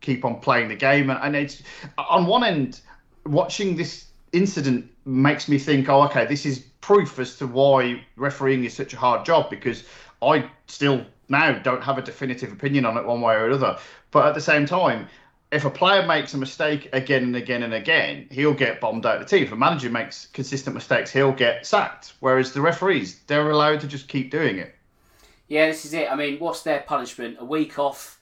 [0.00, 1.10] keep on playing the game.
[1.10, 1.62] And, and it's
[1.96, 2.80] on one end,
[3.24, 8.64] watching this incident makes me think, oh, okay, this is proof as to why refereeing
[8.64, 9.84] is such a hard job because
[10.22, 13.78] I still now don't have a definitive opinion on it one way or another.
[14.10, 15.08] But at the same time,
[15.50, 19.20] if a player makes a mistake again and again and again, he'll get bombed out
[19.20, 19.44] of the team.
[19.44, 22.14] If a manager makes consistent mistakes, he'll get sacked.
[22.20, 24.74] Whereas the referees, they're allowed to just keep doing it.
[25.48, 26.10] Yeah, this is it.
[26.10, 27.38] I mean, what's their punishment?
[27.40, 28.17] A week off,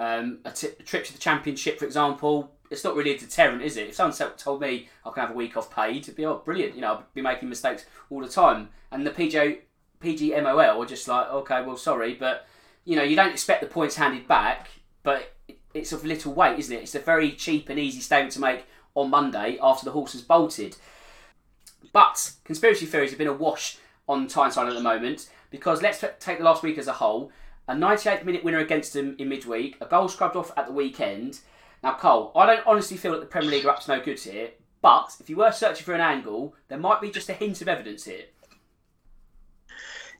[0.00, 2.50] um, a, t- a trip to the championship, for example.
[2.70, 3.88] It's not really a deterrent, is it?
[3.88, 6.74] If someone told me I can have a week off paid, it'd be oh, brilliant.
[6.74, 8.70] You know, I'd be making mistakes all the time.
[8.90, 9.58] And the PJ,
[10.00, 12.46] PGMOL are just like, okay, well, sorry, but
[12.84, 14.70] you know, you don't expect the points handed back,
[15.02, 15.34] but
[15.74, 16.82] it's of little weight, isn't it?
[16.82, 20.22] It's a very cheap and easy statement to make on Monday after the horse has
[20.22, 20.76] bolted.
[21.92, 26.44] But conspiracy theories have been awash on Tyneside at the moment because let's take the
[26.44, 27.30] last week as a whole.
[27.70, 31.38] A 98 minute winner against them in midweek, a goal scrubbed off at the weekend.
[31.84, 34.18] Now, Karl, I don't honestly feel that the Premier League are up to no good
[34.18, 34.50] here,
[34.82, 37.68] but if you were searching for an angle, there might be just a hint of
[37.68, 38.24] evidence here.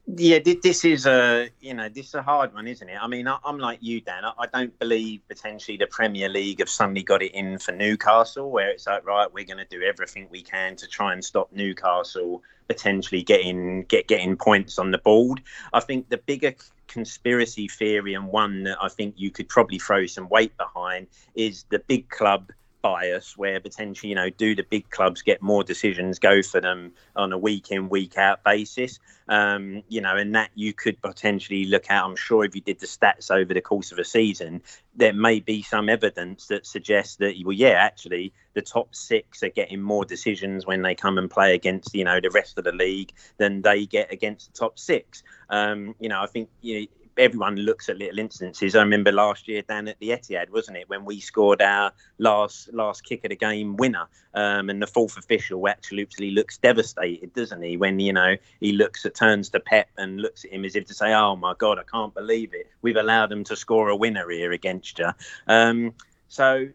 [0.06, 2.96] Yeah, this is a you know this is a hard one, isn't it?
[3.00, 4.22] I mean, I'm like you, Dan.
[4.24, 8.70] I don't believe potentially the Premier League have suddenly got it in for Newcastle, where
[8.70, 12.44] it's like right, we're going to do everything we can to try and stop Newcastle
[12.70, 15.42] potentially getting get getting points on the board.
[15.72, 16.54] I think the bigger
[16.86, 21.64] conspiracy theory and one that I think you could probably throw some weight behind is
[21.70, 22.52] the big club
[22.82, 26.92] bias where potentially you know do the big clubs get more decisions go for them
[27.16, 28.98] on a week in week out basis?
[29.28, 32.80] Um, you know and that you could potentially look at i'm sure if you did
[32.80, 34.60] the stats over the course of a season
[34.96, 39.50] there may be some evidence that suggests that well yeah actually the top six are
[39.50, 42.72] getting more decisions when they come and play against you know the rest of the
[42.72, 45.22] league than they get against the top six.
[45.48, 46.86] Um, you know i think you know,
[47.20, 48.74] everyone looks at little instances.
[48.74, 52.72] I remember last year down at the Etihad, wasn't it, when we scored our last
[52.72, 57.62] last kick of the game winner, um, and the fourth official absolutely looks devastated, doesn't
[57.62, 57.76] he?
[57.76, 60.86] When you know he looks at turns to Pep and looks at him as if
[60.86, 62.70] to say, "Oh my God, I can't believe it.
[62.80, 65.10] We've allowed them to score a winner here against you."
[65.46, 65.92] Um,
[66.28, 66.68] so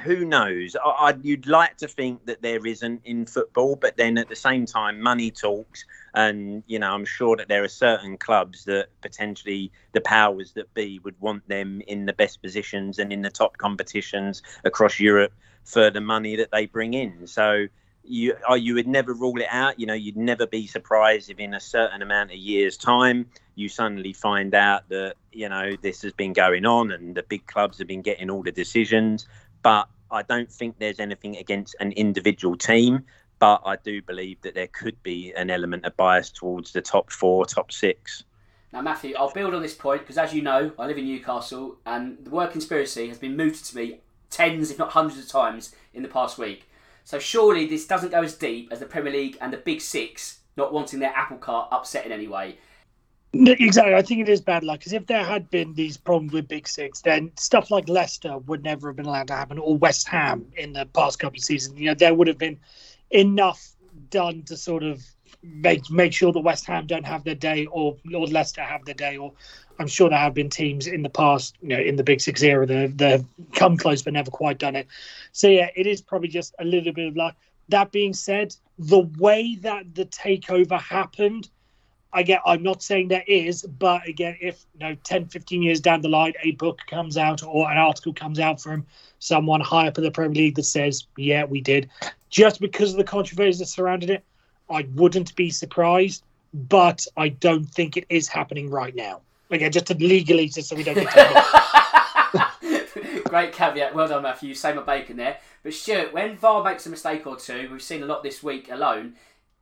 [0.00, 0.76] who knows?
[0.76, 4.36] I, I, you'd like to think that there isn't in football, but then at the
[4.36, 5.84] same time, money talks,
[6.14, 10.72] and you know, I'm sure that there are certain clubs that potentially the powers that
[10.74, 15.32] be would want them in the best positions and in the top competitions across Europe
[15.64, 17.26] for the money that they bring in.
[17.26, 17.66] So.
[18.02, 19.78] You, you would never rule it out.
[19.78, 23.68] You know, you'd never be surprised if in a certain amount of years' time you
[23.68, 27.78] suddenly find out that you know this has been going on and the big clubs
[27.78, 29.28] have been getting all the decisions
[29.62, 33.04] but I don't think there's anything against an individual team.
[33.38, 37.10] But I do believe that there could be an element of bias towards the top
[37.10, 38.24] four, top six.
[38.70, 41.78] Now, Matthew, I'll build on this point because, as you know, I live in Newcastle
[41.86, 45.74] and the word conspiracy has been mooted to me tens, if not hundreds of times
[45.94, 46.68] in the past week.
[47.04, 50.40] So, surely this doesn't go as deep as the Premier League and the Big Six
[50.56, 52.58] not wanting their apple cart upset in any way.
[53.32, 53.94] Exactly.
[53.94, 56.66] I think it is bad luck because if there had been these problems with Big
[56.66, 60.46] Six, then stuff like Leicester would never have been allowed to happen, or West Ham
[60.56, 61.78] in the past couple of seasons.
[61.78, 62.58] You know, there would have been
[63.10, 63.70] enough
[64.10, 65.04] done to sort of
[65.44, 68.96] make make sure that West Ham don't have their day, or or Leicester have their
[68.96, 69.32] day, or
[69.78, 72.42] I'm sure there have been teams in the past, you know, in the Big Six
[72.42, 74.88] era, that they've come close but never quite done it.
[75.30, 77.36] So yeah, it is probably just a little bit of luck.
[77.68, 81.48] That being said, the way that the takeover happened,
[82.12, 86.00] again, I'm not saying there is, but again, if you know, 10, 15 years down
[86.00, 88.86] the line, a book comes out or an article comes out from
[89.18, 91.88] someone high up in the Premier League that says, yeah, we did,
[92.30, 94.24] just because of the controversy that surrounded it,
[94.68, 96.22] I wouldn't be surprised,
[96.54, 99.20] but I don't think it is happening right now.
[99.50, 102.46] Again, just to legally, just so we don't get to
[103.24, 103.94] Great caveat.
[103.94, 104.50] Well done, Matthew.
[104.50, 105.38] You saved my bacon there.
[105.62, 108.70] But Stuart, when VAR makes a mistake or two, we've seen a lot this week
[108.70, 109.14] alone,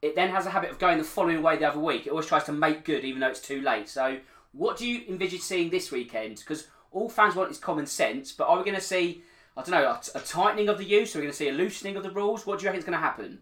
[0.03, 2.07] it then has a habit of going the following way the other week.
[2.07, 3.89] It always tries to make good even though it's too late.
[3.89, 4.19] So
[4.53, 6.39] what do you envisage seeing this weekend?
[6.39, 9.23] Because all fans want is common sense, but are we going to see,
[9.57, 11.15] I don't know, a, a tightening of the use?
[11.15, 12.47] Are we going to see a loosening of the rules?
[12.47, 13.41] What do you reckon is going to happen?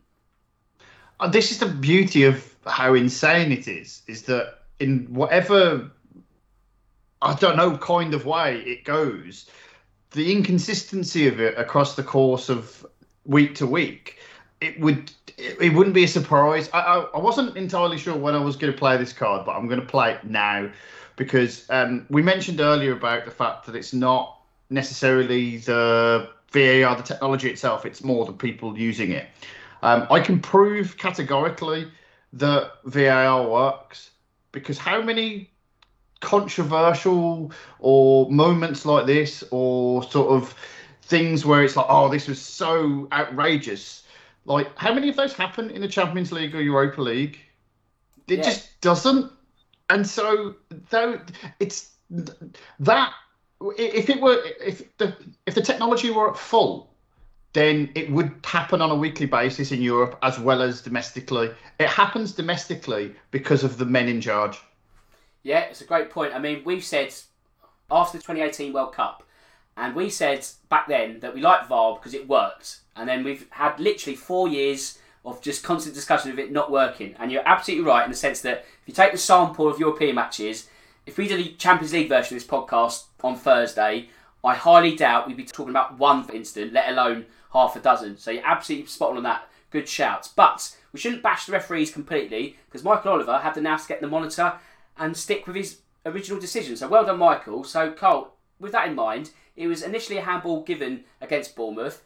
[1.20, 5.90] Uh, this is the beauty of how insane it is, is that in whatever,
[7.22, 9.48] I don't know, kind of way it goes,
[10.10, 12.84] the inconsistency of it across the course of
[13.24, 14.18] week to week,
[14.60, 16.70] it would it, wouldn't be a surprise.
[16.72, 19.52] I, I, I wasn't entirely sure when I was going to play this card, but
[19.52, 20.70] I'm going to play it now
[21.16, 24.38] because um, we mentioned earlier about the fact that it's not
[24.70, 29.26] necessarily the VAR, the technology itself, it's more the people using it.
[29.82, 31.90] Um, I can prove categorically
[32.34, 34.10] that VAR works
[34.52, 35.50] because how many
[36.20, 40.54] controversial or moments like this or sort of
[41.02, 44.02] things where it's like, oh, this was so outrageous.
[44.46, 47.38] Like, how many of those happen in the Champions League or Europa League?
[48.28, 48.44] It yeah.
[48.44, 49.30] just doesn't.
[49.90, 50.54] And so,
[50.90, 51.20] though,
[51.60, 51.90] it's
[52.80, 53.12] that
[53.76, 56.90] if it were if the if the technology were at full,
[57.52, 61.50] then it would happen on a weekly basis in Europe as well as domestically.
[61.78, 64.58] It happens domestically because of the men in charge.
[65.42, 66.34] Yeah, it's a great point.
[66.34, 67.14] I mean, we've said
[67.90, 69.22] after the 2018 World Cup,
[69.76, 72.80] and we said back then that we liked VAR because it worked.
[72.96, 77.14] And then we've had literally four years of just constant discussion of it not working.
[77.18, 80.14] And you're absolutely right in the sense that if you take the sample of European
[80.14, 80.68] matches,
[81.04, 84.08] if we did a Champions League version of this podcast on Thursday,
[84.42, 88.16] I highly doubt we'd be talking about one, incident, let alone half a dozen.
[88.16, 89.48] So you're absolutely spot on that.
[89.70, 90.28] Good shouts.
[90.28, 94.00] But we shouldn't bash the referees completely because Michael Oliver had the now to get
[94.00, 94.54] the monitor
[94.96, 96.76] and stick with his original decision.
[96.76, 97.64] So well done, Michael.
[97.64, 102.02] So Karl, with that in mind, it was initially a handball given against Bournemouth.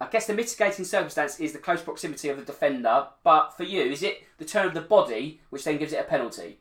[0.00, 3.82] I guess the mitigating circumstance is the close proximity of the defender, but for you,
[3.82, 6.58] is it the turn of the body which then gives it a penalty?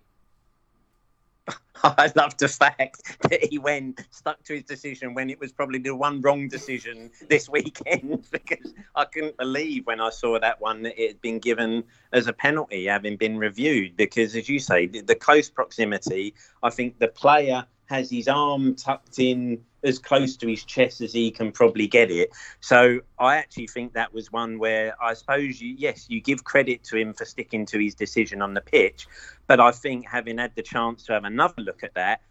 [1.84, 5.80] I love the fact that he went stuck to his decision when it was probably
[5.80, 10.84] the one wrong decision this weekend because I couldn't believe when I saw that one
[10.84, 14.86] that it had been given as a penalty having been reviewed because as you say
[14.86, 20.38] the, the close proximity I think the player has his arm tucked in as close
[20.38, 22.30] to his chest as he can probably get it.
[22.60, 26.84] So I actually think that was one where I suppose you, yes, you give credit
[26.86, 29.08] to him for sticking to his decision on the pitch,
[29.48, 32.22] but I think having had the chance to have another look at that,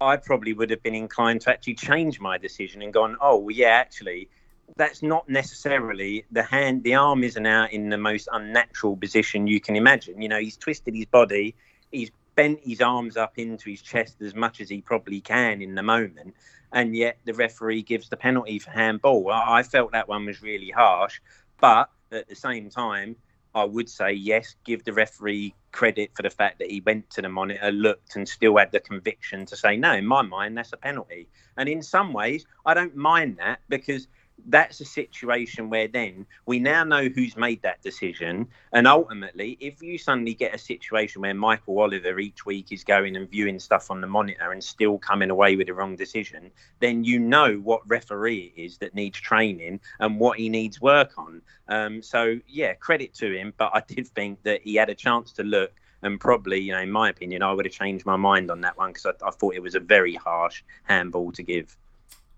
[0.00, 3.54] I probably would have been inclined to actually change my decision and gone, oh well,
[3.54, 4.28] yeah, actually.
[4.76, 6.84] That's not necessarily the hand.
[6.84, 10.22] The arm isn't out in the most unnatural position you can imagine.
[10.22, 11.54] You know, he's twisted his body,
[11.92, 15.74] he's bent his arms up into his chest as much as he probably can in
[15.74, 16.34] the moment
[16.74, 19.30] and yet the referee gives the penalty for handball.
[19.30, 21.20] I, I felt that one was really harsh,
[21.60, 23.16] but at the same time,
[23.54, 27.22] I would say yes, give the referee credit for the fact that he went to
[27.22, 30.72] the monitor, looked, and still had the conviction to say, no, in my mind, that's
[30.72, 31.28] a penalty.
[31.56, 34.08] And in some ways, I don't mind that because
[34.46, 38.48] that's a situation where then we now know who's made that decision.
[38.72, 43.16] And ultimately, if you suddenly get a situation where Michael Oliver each week is going
[43.16, 47.04] and viewing stuff on the monitor and still coming away with the wrong decision, then
[47.04, 51.40] you know what referee it is that needs training and what he needs work on.
[51.68, 53.54] Um, so, yeah, credit to him.
[53.56, 55.72] But I did think that he had a chance to look.
[56.02, 58.76] And probably, you know, in my opinion, I would have changed my mind on that
[58.76, 61.78] one because I, I thought it was a very harsh handball to give.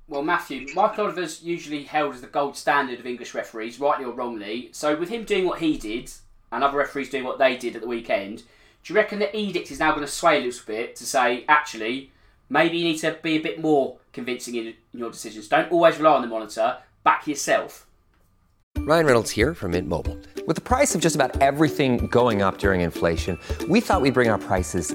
[0.08, 4.12] Well, Matthew, Michael Oliver's usually held as the gold standard of English referees, rightly or
[4.12, 4.68] wrongly.
[4.72, 6.12] So, with him doing what he did
[6.52, 8.44] and other referees doing what they did at the weekend,
[8.84, 11.44] do you reckon the edict is now going to sway a little bit to say,
[11.48, 12.12] actually,
[12.48, 15.48] maybe you need to be a bit more convincing in, in your decisions?
[15.48, 17.88] Don't always rely on the monitor, back yourself.
[18.78, 20.16] Ryan Reynolds here from Mint Mobile.
[20.46, 24.28] With the price of just about everything going up during inflation, we thought we'd bring
[24.28, 24.94] our prices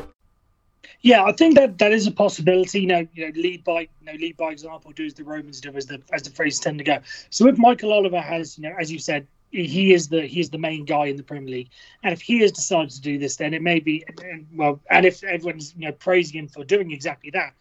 [1.03, 2.81] Yeah, I think that that is a possibility.
[2.81, 5.59] You know, you know, lead by you know, lead by example, do as the Romans
[5.59, 6.99] do, as the as the phrases tend to go.
[7.29, 10.49] So if Michael Oliver has, you know, as you said, he is the he is
[10.51, 11.69] the main guy in the Premier League,
[12.03, 14.05] and if he has decided to do this, then it may be
[14.53, 17.53] well, and if everyone's you know praising him for doing exactly that,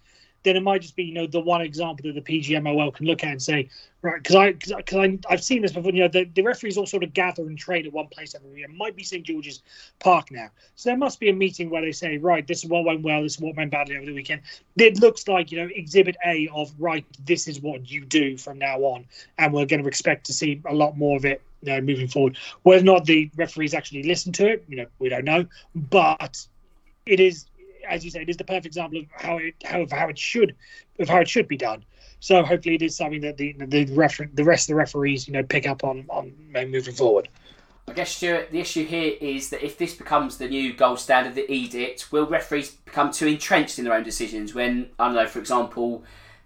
[0.43, 3.22] then it might just be you know the one example that the PGMOL can look
[3.24, 3.68] at and say
[4.03, 7.03] right because I because I've seen this before you know the, the referees all sort
[7.03, 8.66] of gather and trade at one place every year.
[8.68, 9.62] It might be St George's
[9.99, 12.84] Park now, so there must be a meeting where they say right this is what
[12.84, 14.43] went well, this is what went badly over the weekend.
[14.76, 18.59] It looks like you know Exhibit A of right this is what you do from
[18.59, 19.07] now on,
[19.38, 22.09] and we're going to expect to see a lot more of it you know, moving
[22.09, 22.38] forward.
[22.62, 25.47] Whether or not the referees actually listen to it, you know, we don't know.
[25.74, 26.47] But
[27.07, 27.47] it is,
[27.89, 30.57] as you say, it is the perfect example of how it how how it should
[30.99, 31.85] of how it should be done.
[32.20, 35.33] So hopefully, it is something that the the refer- the rest of the referees, you
[35.33, 37.28] know, pick up on on moving forward.
[37.89, 41.35] I guess, Stuart, the issue here is that if this becomes the new gold standard,
[41.35, 45.26] the edict, will referees become too entrenched in their own decisions when, I don't know,
[45.26, 46.05] for example,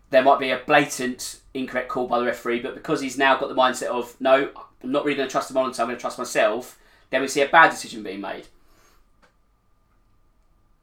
[0.09, 3.49] there might be a blatant incorrect call by the referee, but because he's now got
[3.49, 4.49] the mindset of, no,
[4.83, 6.79] I'm not really going to trust the monitor, I'm going to trust myself,
[7.11, 8.47] then we see a bad decision being made.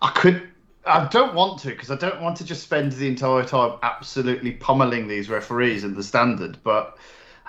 [0.01, 0.47] I could.
[0.85, 4.51] I don't want to because I don't want to just spend the entire time absolutely
[4.51, 6.57] pummeling these referees and the standard.
[6.63, 6.97] But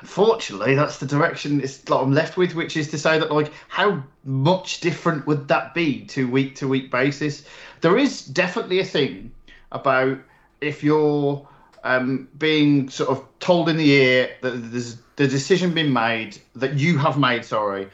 [0.01, 3.51] unfortunately, that's the direction it's like I'm left with, which is to say that like
[3.69, 7.45] how much different would that be to week to week basis?
[7.81, 9.33] There is definitely a thing
[9.71, 10.19] about
[10.61, 11.49] if you're
[11.85, 16.75] um, being sort of told in the ear that there's the decision been made that
[16.75, 17.89] you have made, sorry,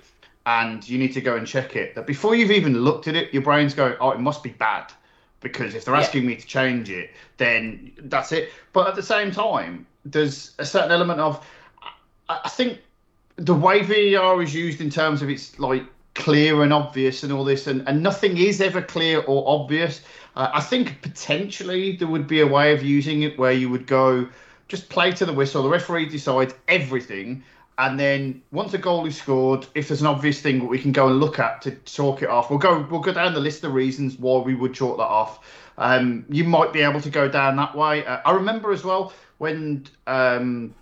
[0.49, 1.95] and you need to go and check it.
[1.95, 4.91] That before you've even looked at it, your brain's going, oh, it must be bad.
[5.41, 6.29] Because if they're asking yeah.
[6.31, 8.51] me to change it, then that's it.
[8.73, 11.47] But at the same time, there's a certain element of,
[12.31, 12.81] I think
[13.37, 15.85] the way VAR is used in terms of it's like
[16.15, 20.01] clear and obvious and all this, and, and nothing is ever clear or obvious.
[20.35, 23.87] Uh, I think potentially there would be a way of using it where you would
[23.87, 24.27] go,
[24.67, 25.63] just play to the whistle.
[25.63, 27.45] The referee decides everything,
[27.79, 30.91] and then once a goal is scored, if there's an obvious thing that we can
[30.91, 33.63] go and look at to chalk it off, we'll go we'll go down the list
[33.63, 35.47] of reasons why we would chalk that off.
[35.79, 38.05] Um, you might be able to go down that way.
[38.05, 40.75] Uh, I remember as well when um,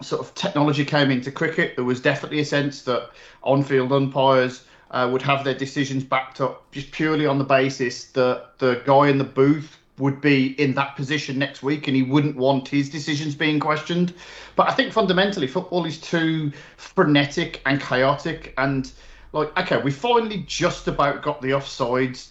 [0.00, 3.10] sort of technology came into cricket, there was definitely a sense that
[3.42, 8.58] on-field umpires uh, would have their decisions backed up just purely on the basis that
[8.58, 12.36] the guy in the booth would be in that position next week and he wouldn't
[12.36, 14.12] want his decisions being questioned.
[14.56, 18.54] But I think fundamentally, football is too frenetic and chaotic.
[18.58, 18.90] And,
[19.32, 22.30] like, okay, we finally just about got the offsides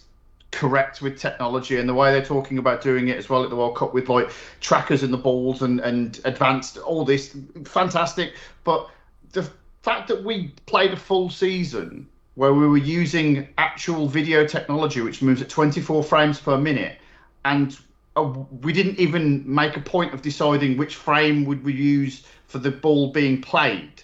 [0.51, 3.55] correct with technology and the way they're talking about doing it as well at the
[3.55, 8.33] World Cup with like trackers and the balls and, and advanced all this fantastic.
[8.63, 8.89] But
[9.31, 9.49] the
[9.83, 15.21] fact that we played a full season where we were using actual video technology which
[15.21, 16.98] moves at 24 frames per minute
[17.45, 17.77] and
[18.15, 18.23] uh,
[18.61, 22.71] we didn't even make a point of deciding which frame would we use for the
[22.71, 24.03] ball being played.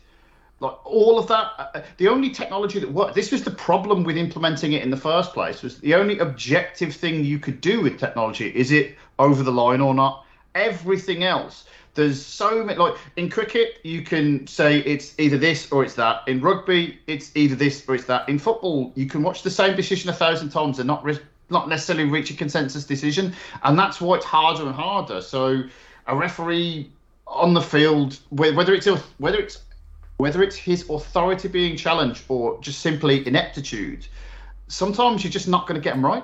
[0.60, 3.14] Like all of that, uh, uh, the only technology that worked.
[3.14, 5.62] This was the problem with implementing it in the first place.
[5.62, 9.82] Was the only objective thing you could do with technology is it over the line
[9.82, 10.26] or not?
[10.54, 11.66] Everything else.
[11.96, 12.78] There's so many.
[12.78, 16.28] Like in cricket, you can say it's either this or it's that.
[16.28, 18.30] In rugby, it's either this or it's that.
[18.30, 21.04] In football, you can watch the same decision a thousand times and not
[21.50, 23.34] not necessarily reach a consensus decision,
[23.64, 25.22] and that's why it's harder and harder.
[25.22, 25.64] So
[26.08, 26.92] a referee
[27.28, 28.88] on the field, whether it's
[29.18, 29.62] whether it's
[30.18, 34.08] whether it's his authority being challenged or just simply ineptitude,
[34.68, 36.24] sometimes you're just not going to get them right.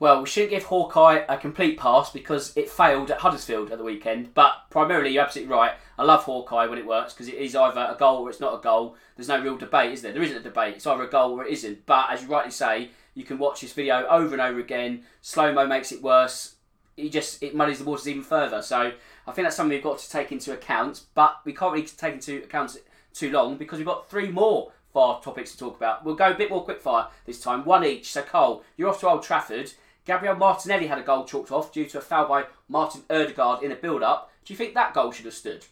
[0.00, 3.84] Well, we shouldn't give Hawkeye a complete pass because it failed at Huddersfield at the
[3.84, 4.34] weekend.
[4.34, 5.72] But primarily, you're absolutely right.
[5.96, 8.58] I love Hawkeye when it works because it is either a goal or it's not
[8.58, 8.96] a goal.
[9.16, 10.12] There's no real debate, is there?
[10.12, 10.76] There isn't a debate.
[10.76, 11.86] It's either a goal or it isn't.
[11.86, 15.04] But as you rightly say, you can watch this video over and over again.
[15.22, 16.56] Slow mo makes it worse.
[16.96, 18.62] It just it muddies the waters even further.
[18.62, 18.92] So
[19.26, 21.02] I think that's something we've got to take into account.
[21.14, 22.76] But we can't really take into account
[23.12, 26.04] too long because we've got three more VAR topics to talk about.
[26.04, 28.12] We'll go a bit more quickfire this time, one each.
[28.12, 29.72] So Karl, you're off to Old Trafford.
[30.04, 33.72] Gabriel Martinelli had a goal chalked off due to a foul by Martin Odegaard in
[33.72, 34.30] a build-up.
[34.44, 35.64] Do you think that goal should have stood?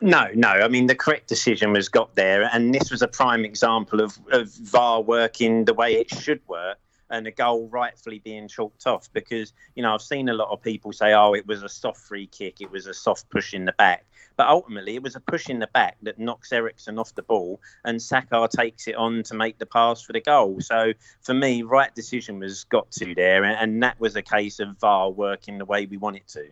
[0.00, 0.48] No, no.
[0.48, 4.18] I mean, the correct decision was got there, and this was a prime example of,
[4.30, 6.78] of VAR working the way it should work.
[7.10, 10.60] and a goal rightfully being chalked off because you know I've seen a lot of
[10.62, 13.64] people say, "Oh, it was a soft free kick, it was a soft push in
[13.64, 14.04] the back,"
[14.36, 17.60] but ultimately it was a push in the back that knocks Eriksen off the ball,
[17.84, 20.60] and Saka takes it on to make the pass for the goal.
[20.60, 20.92] So
[21.22, 25.10] for me, right decision was got to there, and that was a case of VAR
[25.10, 26.50] working the way we want it to.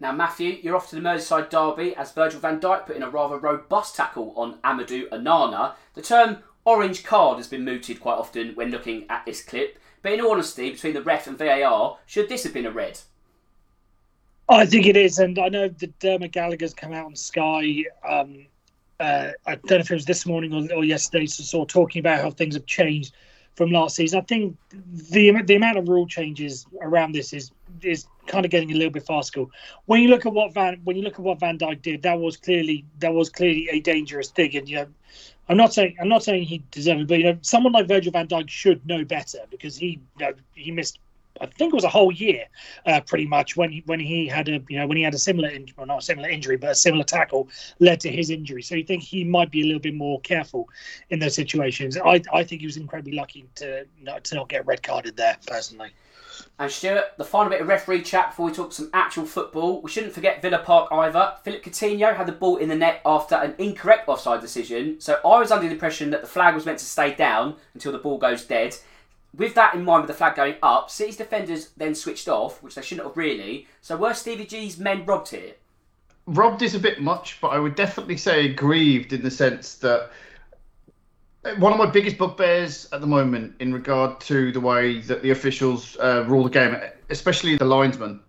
[0.00, 3.10] Now, Matthew, you're off to the Merseyside derby as Virgil van Dijk put in a
[3.10, 5.74] rather robust tackle on Amadou Onana.
[5.92, 10.12] The term orange card has been mooted quite often when looking at this clip, but
[10.12, 12.98] in all honesty, between the ref and VAR, should this have been a red?
[14.48, 17.84] I think it is, and I know that Dermot Gallagher's come out on Sky.
[18.08, 18.46] Um,
[18.98, 22.00] uh, I don't know if it was this morning or, or yesterday, so of talking
[22.00, 23.14] about how things have changed
[23.56, 24.20] from last season.
[24.20, 27.50] I think the the amount of rule changes around this is
[27.82, 29.50] is kind of getting a little bit farcical.
[29.86, 32.18] When you look at what Van when you look at what Van Dijk did, that
[32.18, 34.56] was clearly that was clearly a dangerous thing.
[34.56, 34.86] And you know,
[35.48, 38.12] I'm not saying I'm not saying he deserved it, but you know, someone like Virgil
[38.12, 40.98] Van Dijk should know better because he you know, he missed
[41.40, 42.44] I think it was a whole year,
[42.86, 45.18] uh, pretty much when he when he had a you know when he had a
[45.18, 48.62] similar in, well not a similar injury but a similar tackle led to his injury.
[48.62, 50.68] So you think he might be a little bit more careful
[51.08, 51.96] in those situations.
[51.96, 55.36] I I think he was incredibly lucky to not to not get red carded there
[55.46, 55.90] personally.
[56.58, 59.80] And Stuart, the final bit of referee chat before we talk some actual football.
[59.80, 61.34] We shouldn't forget Villa Park either.
[61.42, 65.00] Philip Coutinho had the ball in the net after an incorrect offside decision.
[65.00, 67.92] So I was under the impression that the flag was meant to stay down until
[67.92, 68.76] the ball goes dead
[69.36, 72.74] with that in mind, with the flag going up, City's defenders then switched off, which
[72.74, 73.66] they shouldn't have really.
[73.80, 75.54] So were Stevie G's men robbed here?
[76.26, 80.10] Robbed is a bit much, but I would definitely say grieved in the sense that
[81.58, 85.30] one of my biggest bugbears at the moment in regard to the way that the
[85.30, 86.76] officials uh, rule the game,
[87.08, 88.20] especially the linesman,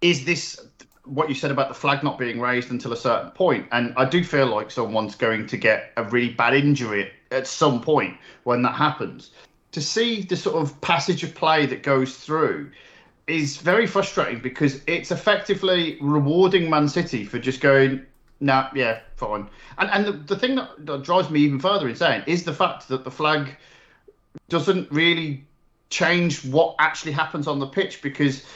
[0.00, 0.60] is this
[1.04, 3.66] what you said about the flag not being raised until a certain point.
[3.72, 7.80] And I do feel like someone's going to get a really bad injury at some
[7.80, 9.30] point when that happens
[9.76, 12.70] to see the sort of passage of play that goes through
[13.26, 18.00] is very frustrating because it's effectively rewarding Man City for just going,
[18.40, 19.50] nah, yeah, fine.
[19.76, 22.88] And and the, the thing that, that drives me even further insane is the fact
[22.88, 23.54] that the flag
[24.48, 25.44] doesn't really
[25.90, 28.46] change what actually happens on the pitch because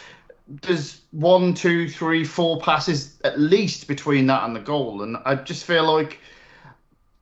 [0.49, 5.03] there's one, two, three, four passes at least between that and the goal.
[5.03, 6.19] And I just feel like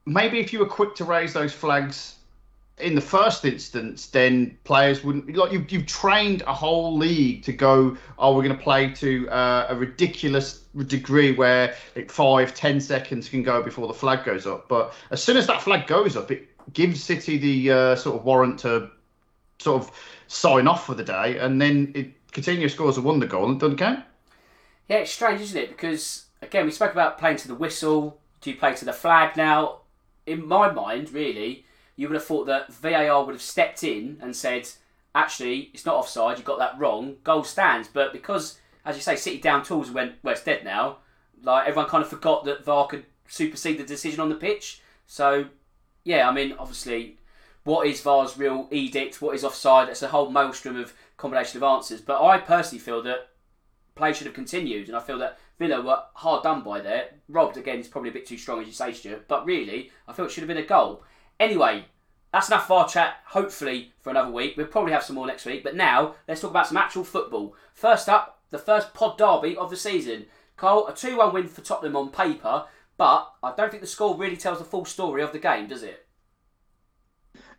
[0.05, 2.15] maybe if you were quick to raise those flags
[2.79, 5.65] in the first instance, then players wouldn't like you.
[5.69, 7.97] You've trained a whole league to go.
[8.17, 13.29] Oh, we're going to play to uh, a ridiculous degree where like five, ten seconds
[13.29, 14.67] can go before the flag goes up.
[14.67, 18.25] But as soon as that flag goes up, it gives City the uh, sort of
[18.25, 18.89] warrant to
[19.59, 19.91] sort of
[20.27, 23.77] sign off for the day, and then it Coutinho scores a wonder goal and doesn't
[23.77, 24.03] count.
[24.87, 25.69] Yeah, it's strange, isn't it?
[25.69, 28.19] Because again, we spoke about playing to the whistle.
[28.41, 29.79] Do you play to the flag now?
[30.25, 31.65] In my mind, really
[31.99, 34.69] you would have thought that VAR would have stepped in and said,
[35.13, 37.89] actually, it's not offside, you got that wrong, goal stands.
[37.89, 40.99] But because, as you say, City down tools went, well, it's dead now,
[41.43, 44.81] like everyone kind of forgot that VAR could supersede the decision on the pitch.
[45.07, 45.47] So,
[46.05, 47.17] yeah, I mean, obviously,
[47.65, 49.21] what is VAR's real edict?
[49.21, 49.89] What is offside?
[49.89, 51.99] It's a whole maelstrom of combination of answers.
[51.99, 53.27] But I personally feel that
[53.95, 57.09] play should have continued, and I feel that Villa were hard done by there.
[57.27, 59.27] Robbed again is probably a bit too strong, as you say, Stuart.
[59.27, 61.03] But really, I feel it should have been a goal.
[61.39, 61.85] Anyway,
[62.31, 64.55] that's enough for our chat, hopefully, for another week.
[64.55, 65.63] We'll probably have some more next week.
[65.63, 67.55] But now, let's talk about some actual football.
[67.73, 70.25] First up, the first pod derby of the season.
[70.57, 72.65] Karl, a 2 1 win for Tottenham on paper,
[72.97, 75.83] but I don't think the score really tells the full story of the game, does
[75.83, 76.05] it?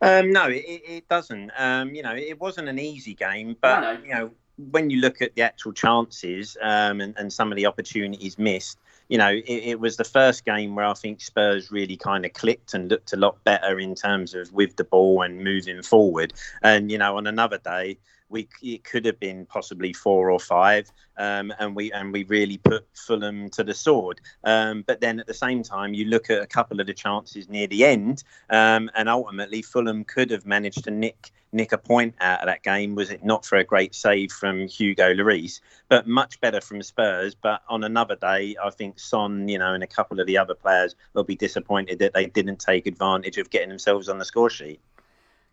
[0.01, 1.51] Um, no, it, it doesn't.
[1.57, 4.03] Um, you know, it wasn't an easy game, but, no, no.
[4.03, 4.31] you know,
[4.69, 8.77] when you look at the actual chances um, and, and some of the opportunities missed,
[9.11, 12.31] you know, it, it, was the first game where I think Spurs really kind of
[12.31, 16.31] clicked and looked a lot better in terms of with the ball and moving forward.
[16.63, 17.97] And you know, on another day,
[18.31, 22.57] we it could have been possibly four or five, um, and we and we really
[22.57, 24.21] put Fulham to the sword.
[24.43, 27.49] Um, but then at the same time, you look at a couple of the chances
[27.49, 32.15] near the end, um, and ultimately Fulham could have managed to nick nick a point
[32.21, 35.59] out of that game was it not for a great save from Hugo Lloris,
[35.89, 37.35] but much better from Spurs.
[37.35, 40.55] But on another day, I think Son, you know, and a couple of the other
[40.55, 44.49] players will be disappointed that they didn't take advantage of getting themselves on the score
[44.49, 44.79] sheet.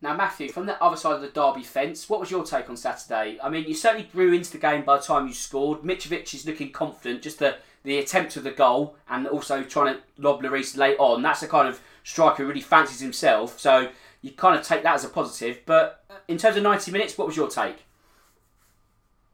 [0.01, 2.76] Now, Matthew, from the other side of the derby fence, what was your take on
[2.76, 3.38] Saturday?
[3.42, 5.82] I mean, you certainly grew into the game by the time you scored.
[5.82, 10.01] Mitrovic is looking confident, just the, the attempt of the goal and also trying to
[10.16, 11.22] lob Lloris late on.
[11.22, 13.59] That's the kind of striker who really fancies himself.
[13.59, 13.90] So
[14.22, 15.61] you kind of take that as a positive.
[15.66, 17.84] But in terms of 90 minutes, what was your take?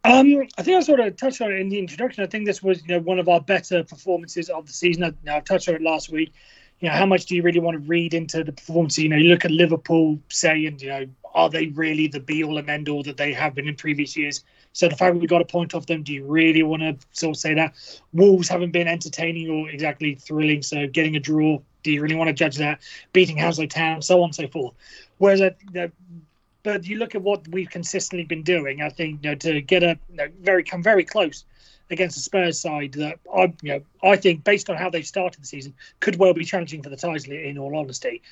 [0.05, 2.25] Um, I think I sort of touched on it in the introduction.
[2.25, 5.03] I think this was you know one of our better performances of the season.
[5.03, 6.35] I, now, I touched on it last week.
[6.81, 8.99] You know, how much do you really want to read into the performance?
[8.99, 12.45] You know, you look at Liverpool, say, and you know, are they really the be
[12.45, 14.45] all and end all that they have been in previous years?
[14.72, 17.37] So the fact we got a point off them, do you really want to sort
[17.37, 17.75] of say that?
[18.12, 22.29] Wolves haven't been entertaining or exactly thrilling, so getting a draw, do you really want
[22.29, 22.81] to judge that?
[23.12, 24.75] Beating Hounslow Town, so on and so forth.
[25.18, 25.51] Whereas, uh,
[26.64, 28.83] but you look at what we've consistently been doing.
[28.83, 31.45] I think you know, to get a you know, very come very close
[31.91, 35.43] against the Spurs side that I you know I think based on how they've started
[35.43, 38.22] the season could well be challenging for the title in all honesty.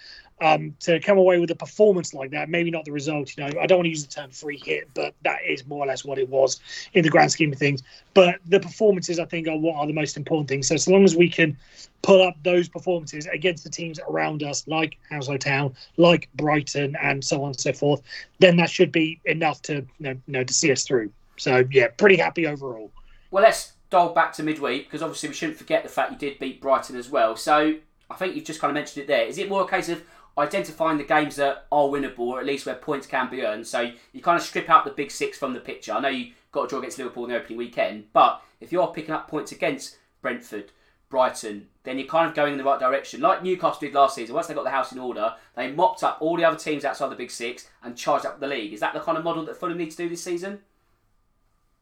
[0.41, 3.37] Um, to come away with a performance like that, maybe not the result.
[3.37, 5.85] You know, I don't want to use the term free hit, but that is more
[5.85, 6.59] or less what it was
[6.95, 7.85] in the grand scheme of things.
[8.13, 10.67] But the performances, I think, are what are the most important things.
[10.67, 11.57] So, so long as we can
[12.03, 17.25] pull up those performances against the teams around us, like Hounslow Town, like Brighton, and
[17.25, 18.03] so on and so forth,
[18.41, 21.13] then that should be enough to you know, you know to see us through.
[21.37, 22.91] So, yeah, pretty happy overall.
[23.33, 26.39] Well, let's dial back to midweek because obviously we shouldn't forget the fact you did
[26.39, 27.35] beat Brighton as well.
[27.35, 27.77] So
[28.11, 29.25] I think you've just kind of mentioned it there.
[29.25, 30.03] Is it more a case of
[30.37, 33.67] identifying the games that are winnable, or at least where points can be earned?
[33.67, 35.93] So you kind of strip out the big six from the picture.
[35.93, 38.89] I know you got a draw against Liverpool in the opening weekend, but if you're
[38.89, 40.71] picking up points against Brentford,
[41.09, 43.23] Brighton, then you're kind of going in the right direction.
[43.23, 46.19] Like Newcastle did last season, once they got the house in order, they mopped up
[46.21, 48.75] all the other teams outside the big six and charged up the league.
[48.75, 50.61] Is that the kind of model that Fulham need to do this season?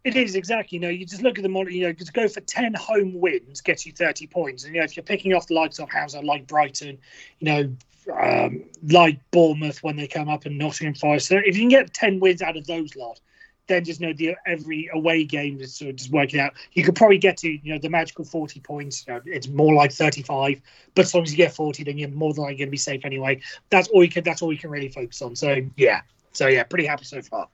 [0.03, 0.77] It is exactly.
[0.77, 1.73] You know, you just look at the model.
[1.73, 4.85] You know, to go for ten home wins gets you thirty points, and you know
[4.85, 6.99] if you're picking off the likes of Hounslow, like Brighton,
[7.39, 7.77] you know,
[8.19, 11.29] um, like Bournemouth when they come up and Nottingham Forest.
[11.29, 13.21] So if you can get ten wins out of those lot,
[13.67, 16.55] then just know the every away game is sort of just working out.
[16.73, 19.05] You could probably get to you know the magical forty points.
[19.07, 20.63] You know, it's more like thirty five,
[20.95, 22.79] but as long as you get forty, then you're more than likely going to be
[22.79, 23.43] safe anyway.
[23.69, 24.25] That's all you can.
[24.25, 25.37] That's all you can really focus on.
[25.37, 26.01] So yeah.
[26.33, 27.49] So yeah, pretty happy so far.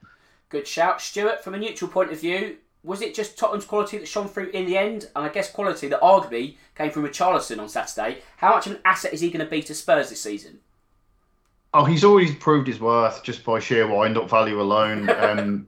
[0.49, 1.01] Good shout.
[1.01, 4.49] Stuart, from a neutral point of view, was it just Tottenham's quality that shone through
[4.49, 5.09] in the end?
[5.15, 8.21] And I guess quality that arguably came from Richarlison on Saturday.
[8.37, 10.59] How much of an asset is he going to be to Spurs this season?
[11.73, 15.09] Oh, he's always proved his worth just by sheer wind-up value alone.
[15.09, 15.67] um,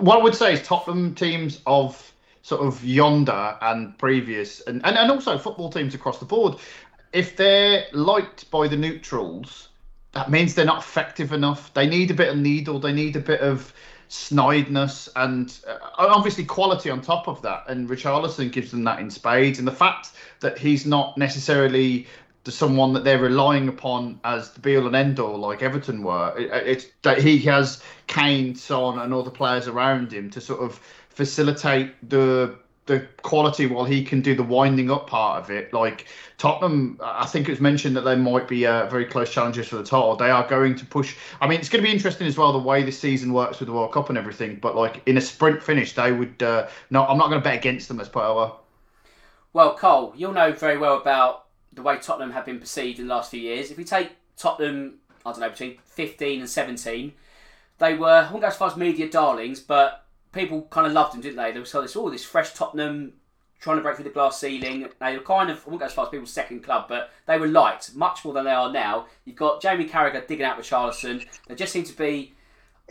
[0.00, 4.96] what I would say is Tottenham teams of sort of yonder and previous, and, and,
[4.96, 6.56] and also football teams across the board,
[7.12, 9.67] if they're liked by the neutrals,
[10.12, 11.72] that means they're not effective enough.
[11.74, 12.78] They need a bit of needle.
[12.78, 13.72] They need a bit of
[14.08, 17.64] snideness and uh, obviously quality on top of that.
[17.68, 19.58] And Richarlison gives them that in spades.
[19.58, 22.06] And the fact that he's not necessarily
[22.50, 26.34] someone that they're relying upon as the be all and end all like Everton were,
[26.38, 30.80] it, it's that he has Kane, Son, and the players around him to sort of
[31.10, 32.56] facilitate the
[32.88, 35.72] the quality while he can do the winding up part of it.
[35.72, 36.06] Like
[36.38, 39.76] Tottenham, I think it was mentioned that they might be uh, very close challenges for
[39.76, 40.16] the title.
[40.16, 41.14] They are going to push.
[41.40, 43.68] I mean, it's going to be interesting as well the way the season works with
[43.68, 44.58] the World Cup and everything.
[44.60, 46.42] But like in a sprint finish, they would.
[46.42, 48.52] Uh, no, I'm not going to bet against them as per.
[49.52, 53.14] Well, Karl, you'll know very well about the way Tottenham have been perceived in the
[53.14, 53.70] last few years.
[53.70, 57.12] If we take Tottenham, I don't know, between 15 and 17,
[57.78, 61.14] they were, I won't go as far as media darlings, but people kind of loved
[61.14, 61.52] him, didn't they?
[61.52, 63.14] They saw this, oh, this fresh Tottenham
[63.60, 64.88] trying to break through the glass ceiling.
[65.00, 67.38] They were kind of, I won't go as far as people's second club, but they
[67.38, 69.06] were liked much more than they are now.
[69.24, 71.26] You've got Jamie Carragher digging out Richarlison.
[71.48, 72.34] They just seem to be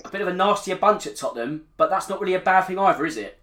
[0.03, 2.79] a bit of a nastier bunch at Tottenham, but that's not really a bad thing
[2.79, 3.36] either, is it?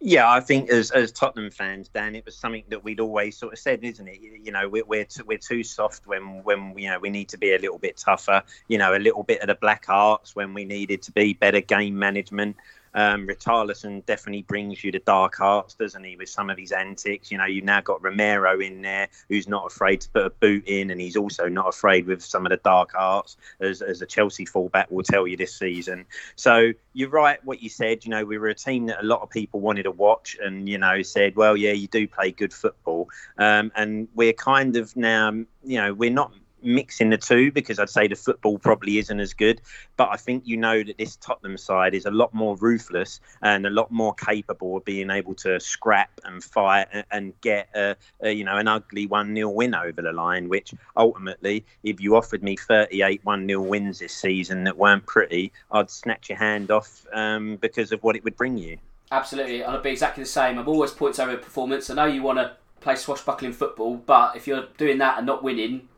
[0.00, 3.52] Yeah, I think as as Tottenham fans, Dan, it was something that we'd always sort
[3.52, 4.20] of said, isn't it?
[4.20, 7.38] You know, we're we're too, we're too soft when when you know we need to
[7.38, 8.44] be a little bit tougher.
[8.68, 11.60] You know, a little bit of the black arts when we needed to be better
[11.60, 12.56] game management.
[12.94, 17.30] Um, Richarlison definitely brings you the dark arts, doesn't he, with some of his antics?
[17.30, 20.64] You know, you've now got Romero in there who's not afraid to put a boot
[20.66, 24.06] in, and he's also not afraid with some of the dark arts, as, as a
[24.06, 26.04] Chelsea fullback will tell you this season.
[26.36, 28.04] So you're right, what you said.
[28.04, 30.68] You know, we were a team that a lot of people wanted to watch and,
[30.68, 33.08] you know, said, well, yeah, you do play good football.
[33.38, 36.32] Um, and we're kind of now, you know, we're not
[36.62, 39.60] mixing the two because I'd say the football probably isn't as good.
[39.96, 43.66] But I think you know that this Tottenham side is a lot more ruthless and
[43.66, 48.32] a lot more capable of being able to scrap and fight and, get a, a,
[48.32, 50.48] you know an ugly one 0 win over the line.
[50.48, 55.52] Which ultimately, if you offered me 38 one 0 wins this season that weren't pretty,
[55.70, 58.78] I'd snatch your hand off um, because of what it would bring you.
[59.10, 60.58] Absolutely, I'd be exactly the same.
[60.58, 61.88] I'm always points over performance.
[61.88, 65.42] I know you want to play swashbuckling football, but if you're doing that and not
[65.42, 65.88] winning,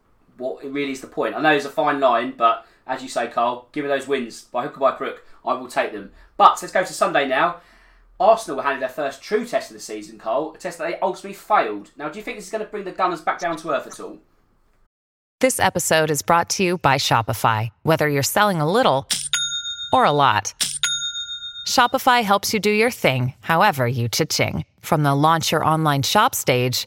[0.41, 1.37] what it really is the point?
[1.37, 4.43] I know it's a fine line, but as you say, Karl, give me those wins
[4.43, 5.25] by hook or by crook.
[5.45, 6.11] I will take them.
[6.37, 7.61] But let's go to Sunday now.
[8.19, 10.99] Arsenal were handed their first true test of the season, Karl, a test that they
[11.01, 11.91] ultimately failed.
[11.97, 13.87] Now, do you think this is going to bring the Gunners back down to earth
[13.87, 14.19] at all?
[15.41, 17.71] This episode is brought to you by Shopify.
[17.83, 19.09] Whether you're selling a little
[19.91, 20.53] or a lot,
[21.67, 24.67] Shopify helps you do your thing, however you cha-ching.
[24.81, 26.87] From the launch your online shop stage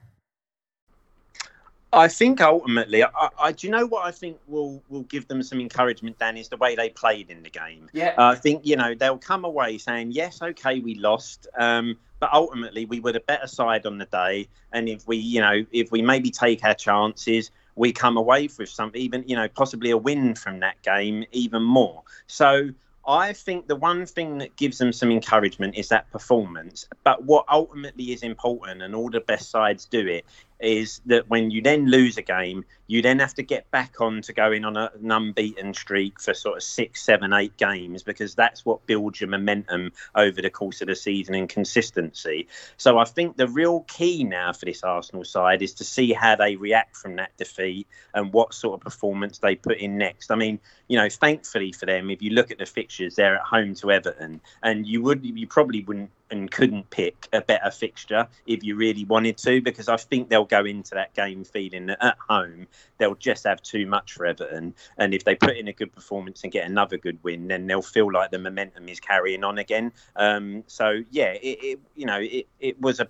[1.93, 5.43] I think ultimately, I, I, do you know what I think will will give them
[5.43, 6.19] some encouragement?
[6.19, 7.89] Dan is the way they played in the game.
[7.91, 11.97] Yeah, uh, I think you know they'll come away saying, "Yes, okay, we lost, um,
[12.19, 15.65] but ultimately we were the better side on the day, and if we, you know,
[15.71, 19.91] if we maybe take our chances, we come away with something, even you know, possibly
[19.91, 22.69] a win from that game, even more." So
[23.07, 26.87] I think the one thing that gives them some encouragement is that performance.
[27.03, 30.25] But what ultimately is important, and all the best sides do it,
[30.61, 34.21] is that when you then lose a game, you then have to get back on
[34.21, 38.35] to going on a, an unbeaten streak for sort of six, seven, eight games because
[38.35, 42.47] that's what builds your momentum over the course of the season and consistency.
[42.77, 46.35] So I think the real key now for this Arsenal side is to see how
[46.35, 50.31] they react from that defeat and what sort of performance they put in next.
[50.31, 53.41] I mean, you know, thankfully for them, if you look at the fixtures, they're at
[53.41, 58.27] home to Everton, and you would, you probably wouldn't and couldn't pick a better fixture
[58.45, 62.03] if you really wanted to, because I think they'll go into that game feeling that
[62.03, 62.67] at home
[62.97, 66.43] they'll just have too much for Everton, and if they put in a good performance
[66.43, 69.91] and get another good win, then they'll feel like the momentum is carrying on again.
[70.15, 73.07] Um, so yeah, it, it, you know it, it was a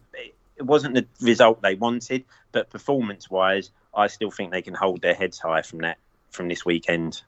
[0.57, 5.01] it wasn't the result they wanted, but performance wise, I still think they can hold
[5.01, 5.97] their heads high from that
[6.29, 7.23] from this weekend.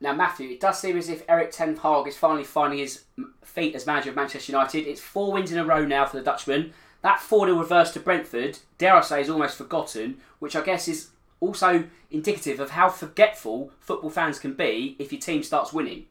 [0.00, 3.04] Now, Matthew, it does seem as if Erik Ten Hag is finally finding his
[3.42, 4.86] feet as manager of Manchester United.
[4.86, 6.72] It's four wins in a row now for the Dutchman.
[7.02, 10.88] That 4 0 reverse to Brentford, dare I say, is almost forgotten, which I guess
[10.88, 16.06] is also indicative of how forgetful football fans can be if your team starts winning.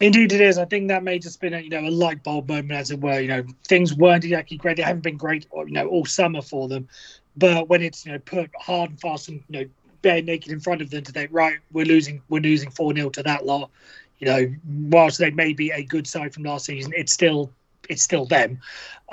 [0.00, 0.58] Indeed, it is.
[0.58, 3.00] I think that may just been a you know a light bulb moment, as it
[3.00, 3.18] were.
[3.18, 4.76] You know, things weren't exactly great.
[4.76, 6.88] They haven't been great, you know, all summer for them.
[7.36, 9.68] But when it's you know put hard and fast and you know
[10.02, 13.10] bare naked in front of them to think, right, we're losing, we're losing four 0
[13.10, 13.70] to that lot.
[14.18, 14.54] You know,
[14.90, 17.52] whilst they may be a good side from last season, it's still
[17.88, 18.60] it's still them.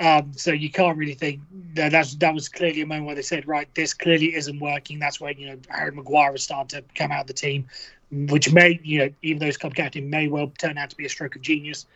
[0.00, 1.40] Um, so you can't really think
[1.74, 4.98] that that was clearly a moment where they said, right, this clearly isn't working.
[4.98, 7.66] That's when you know Harry Maguire is starting to come out of the team,
[8.10, 11.06] which may you know even though he's club captain may well turn out to be
[11.06, 11.86] a stroke of genius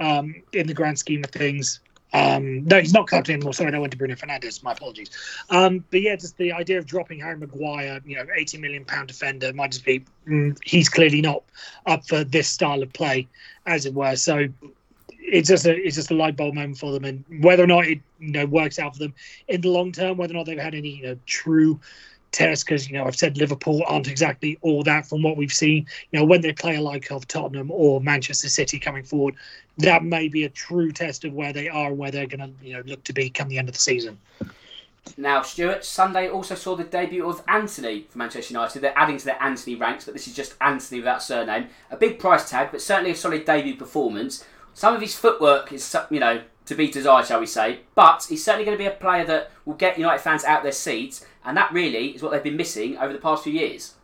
[0.00, 1.80] um, in the grand scheme of things.
[2.12, 3.54] Um, no, he's not captain anymore.
[3.54, 4.62] Sorry, I went to Bruno Fernandes.
[4.62, 5.10] My apologies.
[5.50, 9.08] Um, but yeah, just the idea of dropping Harry Maguire, you know, 80 million pound
[9.08, 11.42] defender, might just be mm, he's clearly not
[11.86, 13.28] up for this style of play,
[13.66, 14.16] as it were.
[14.16, 14.48] So
[15.20, 17.86] it's just a it's just a light bulb moment for them, and whether or not
[17.86, 19.14] it you know works out for them
[19.48, 21.80] in the long term, whether or not they've had any you know true
[22.32, 25.86] test because you know I've said Liverpool aren't exactly all that from what we've seen.
[26.10, 29.36] You know when they play a like of Tottenham or Manchester City coming forward,
[29.78, 32.66] that may be a true test of where they are and where they're going to
[32.66, 34.18] you know look to be come the end of the season.
[35.16, 38.80] Now, Stuart, Sunday also saw the debut of Antony for Manchester United.
[38.80, 41.68] They're adding to their Anthony ranks, but this is just Antony without surname.
[41.90, 44.44] A big price tag, but certainly a solid debut performance.
[44.74, 47.80] Some of his footwork is, you know, to be desired, shall we say.
[47.94, 50.72] But he's certainly going to be a player that will get United fans out their
[50.72, 53.94] seats, and that really is what they've been missing over the past few years.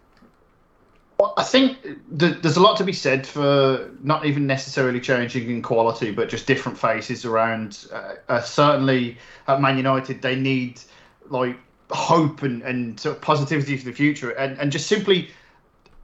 [1.18, 1.78] Well, I think
[2.08, 6.46] there's a lot to be said for not even necessarily changing in quality, but just
[6.46, 7.88] different faces around.
[7.92, 9.18] Uh, uh, certainly
[9.48, 10.80] at Man United, they need
[11.28, 11.56] like
[11.90, 15.30] hope and, and sort of positivity for the future, and, and just simply.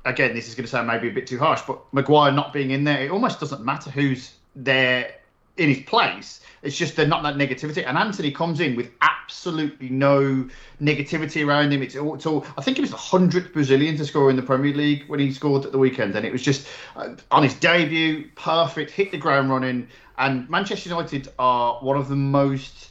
[0.07, 2.73] Again, this is going to sound maybe a bit too harsh, but Maguire not being
[2.73, 5.15] in there, it almost doesn't matter who's there
[5.57, 6.41] in his place.
[6.65, 7.87] It's just they're not that negativity.
[7.87, 10.49] And Antony comes in with absolutely no
[10.81, 11.83] negativity around him.
[11.83, 14.43] It's all, it's all I think he was the hundredth Brazilian to score in the
[14.43, 17.55] Premier League when he scored at the weekend, and it was just uh, on his
[17.55, 19.89] debut, perfect, hit the ground running.
[20.17, 22.91] And Manchester United are one of the most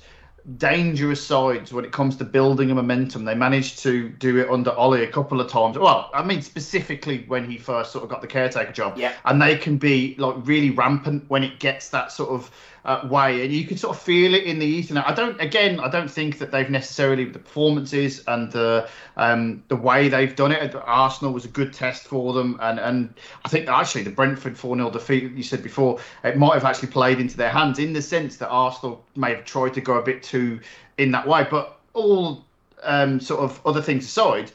[0.57, 3.23] dangerous sides when it comes to building a momentum.
[3.23, 5.77] They managed to do it under Ole a couple of times.
[5.77, 8.97] Well, I mean specifically when he first sort of got the caretaker job.
[8.97, 9.13] Yeah.
[9.25, 12.51] And they can be like really rampant when it gets that sort of
[12.85, 15.05] uh, way, and you can sort of feel it in the Ethernet.
[15.05, 19.75] I don't, again, I don't think that they've necessarily the performances and the um, the
[19.75, 20.75] way they've done it.
[20.75, 23.13] Arsenal was a good test for them, and and
[23.45, 26.89] I think actually the Brentford four 0 defeat you said before it might have actually
[26.89, 30.01] played into their hands in the sense that Arsenal may have tried to go a
[30.01, 30.59] bit too
[30.97, 32.43] in that way, but all
[32.83, 34.51] um, sort of other things aside,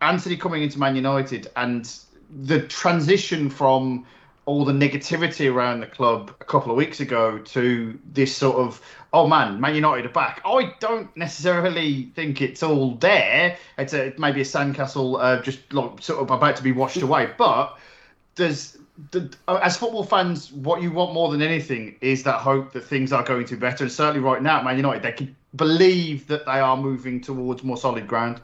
[0.00, 1.90] Antony coming into Man United and
[2.44, 4.06] the transition from
[4.44, 8.82] all the negativity around the club a couple of weeks ago to this sort of
[9.12, 10.40] oh man, Man United are back.
[10.44, 13.56] I don't necessarily think it's all there.
[13.78, 17.30] It's a maybe a sandcastle uh, just like sort of about to be washed away.
[17.36, 17.78] But
[18.34, 18.78] there's
[19.10, 22.84] the, uh, as football fans, what you want more than anything is that hope that
[22.84, 23.84] things are going to be better.
[23.84, 27.76] And certainly right now, Man United, they can believe that they are moving towards more
[27.76, 28.40] solid ground.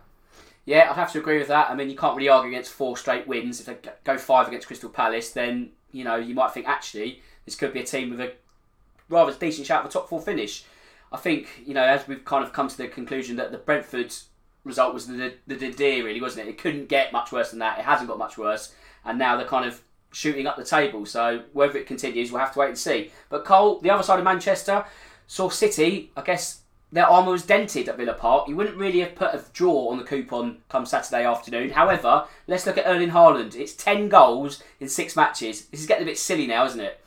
[0.65, 1.71] Yeah, I'd have to agree with that.
[1.71, 3.61] I mean, you can't really argue against four straight wins.
[3.61, 7.55] If they go five against Crystal Palace, then you know you might think actually this
[7.55, 8.35] could be a team with a
[9.09, 10.65] rather decent shout for top four finish.
[11.11, 14.15] I think you know as we've kind of come to the conclusion that the Brentford
[14.65, 16.51] result was the the the nadir really, wasn't it?
[16.51, 17.79] It couldn't get much worse than that.
[17.79, 18.75] It hasn't got much worse,
[19.07, 19.81] and now they're kind of
[20.13, 21.07] shooting up the table.
[21.07, 23.11] So whether it continues, we'll have to wait and see.
[23.29, 24.85] But Karl, the other side of Manchester,
[25.27, 26.11] saw City.
[26.17, 28.49] I guess their armour was dented at Villa Park.
[28.49, 31.71] You wouldn't really have put a draw on the coupon come Saturday afternoon.
[31.71, 33.55] However, let's look at Erling Haaland.
[33.55, 35.67] It's 10 goals in six matches.
[35.67, 37.01] This is getting a bit silly now, isn't it?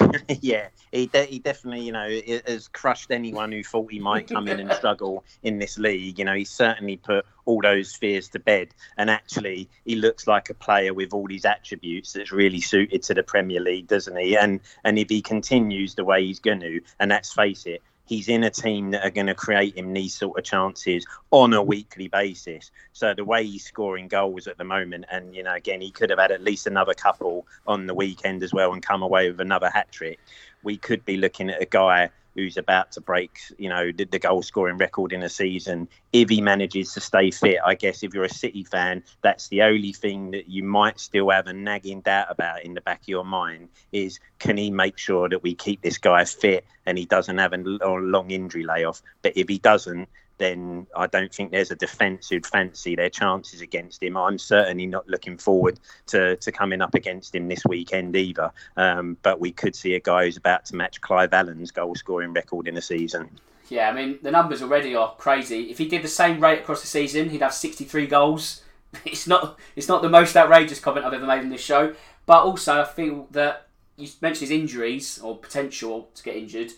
[0.40, 2.08] yeah, he, de- he definitely, you know,
[2.46, 6.18] has crushed anyone who thought he might come in and struggle in this league.
[6.18, 8.68] You know, he certainly put all those fears to bed.
[8.96, 13.14] And actually, he looks like a player with all these attributes that's really suited to
[13.14, 14.36] the Premier League, doesn't he?
[14.36, 18.28] And and if he continues the way he's going to, and let's face it, he's
[18.28, 21.62] in a team that are going to create him these sort of chances on a
[21.62, 22.72] weekly basis.
[22.92, 26.10] So the way he's scoring goals at the moment, and you know, again, he could
[26.10, 29.40] have had at least another couple on the weekend as well and come away with
[29.40, 30.18] another hat trick.
[30.64, 34.18] We could be looking at a guy who's about to break, you know, the, the,
[34.18, 35.88] goal scoring record in a season.
[36.12, 39.62] If he manages to stay fit, I guess if you're a City fan, that's the
[39.62, 43.08] only thing that you might still have a nagging doubt about in the back of
[43.08, 47.06] your mind is can he make sure that we keep this guy fit and he
[47.06, 49.02] doesn't have a long injury layoff?
[49.22, 50.08] But if he doesn't,
[50.40, 54.16] then I don't think there's a defence who'd fancy their chances against him.
[54.16, 58.50] I'm certainly not looking forward to, to coming up against him this weekend either.
[58.76, 62.32] Um, but we could see a guy who's about to match Clive Allen's goal scoring
[62.32, 63.28] record in a season.
[63.68, 65.70] Yeah, I mean, the numbers already are crazy.
[65.70, 68.62] If he did the same rate across the season, he'd have 63 goals.
[69.04, 71.94] It's not it's not the most outrageous comment I've ever made in this show,
[72.26, 76.72] but also I feel that you mentioned his injuries or potential to get injured.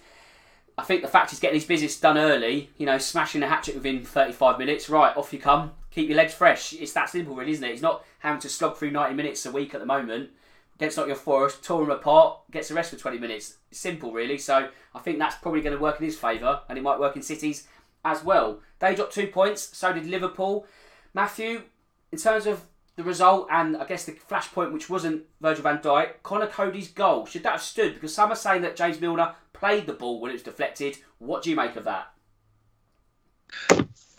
[0.83, 3.77] I think the fact he's getting his business done early, you know, smashing the hatchet
[3.77, 5.71] within 35 minutes, right, off you come.
[5.93, 6.73] Keep your legs fresh.
[6.73, 7.71] It's that simple, really, isn't it?
[7.71, 10.31] He's not having to slog through 90 minutes a week at the moment.
[10.79, 13.59] Gets not your Forest, tore him apart, gets the rest for 20 minutes.
[13.71, 14.39] simple, really.
[14.39, 17.15] So I think that's probably going to work in his favour, and it might work
[17.15, 17.69] in cities
[18.05, 18.59] as well.
[18.81, 20.67] They dropped two points, so did Liverpool.
[21.15, 21.63] Matthew,
[22.11, 22.63] in terms of
[22.97, 27.25] the result and I guess the flashpoint, which wasn't Virgil van Dijk, Conor Coady's goal,
[27.25, 27.95] should that have stood?
[27.95, 30.99] Because some are saying that James Milner played the ball when it was deflected.
[31.19, 32.09] What do you make of that?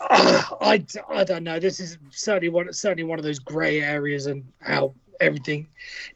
[0.00, 1.60] I, I don't know.
[1.60, 5.68] This is certainly one certainly one of those grey areas and how everything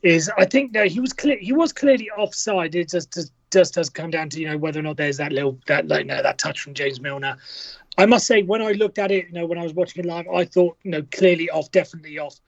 [0.02, 0.30] is.
[0.38, 1.36] I think no, he was clear.
[1.38, 2.74] He was clearly offside.
[2.74, 5.32] It just just, just does come down to you know whether or not there's that
[5.32, 7.36] little that you know, that touch from James Milner.
[7.98, 10.08] I must say when I looked at it, you know, when I was watching it
[10.08, 12.40] live, I thought you know clearly off, definitely off.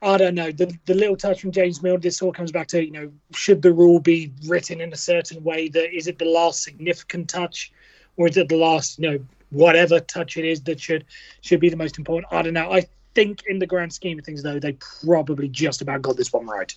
[0.00, 0.52] I don't know.
[0.52, 3.62] The the little touch from James Milner, this all comes back to, you know, should
[3.62, 7.72] the rule be written in a certain way that is it the last significant touch
[8.16, 9.18] or is it the last, you know,
[9.50, 11.04] whatever touch it is that should
[11.40, 12.32] should be the most important?
[12.32, 12.70] I don't know.
[12.72, 16.32] I think in the grand scheme of things though, they probably just about got this
[16.32, 16.72] one right.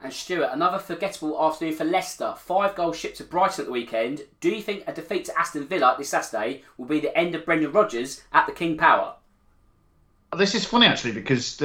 [0.00, 2.34] And Stuart, another forgettable afternoon for Leicester.
[2.36, 4.22] Five goals shipped to Brighton at the weekend.
[4.40, 7.44] Do you think a defeat to Aston Villa this Saturday will be the end of
[7.44, 9.14] Brendan Rodgers at the King Power?
[10.36, 11.62] This is funny actually because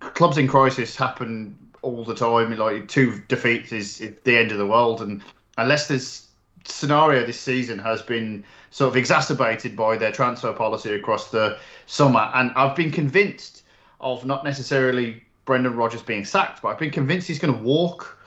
[0.00, 2.56] clubs in crisis happen all the time.
[2.56, 5.22] Like two defeats is, the end of the world, and
[5.58, 6.28] unless this
[6.64, 12.30] scenario this season has been sort of exacerbated by their transfer policy across the summer,
[12.34, 13.64] and I've been convinced
[14.00, 18.18] of not necessarily Brendan Rodgers being sacked, but I've been convinced he's going to walk.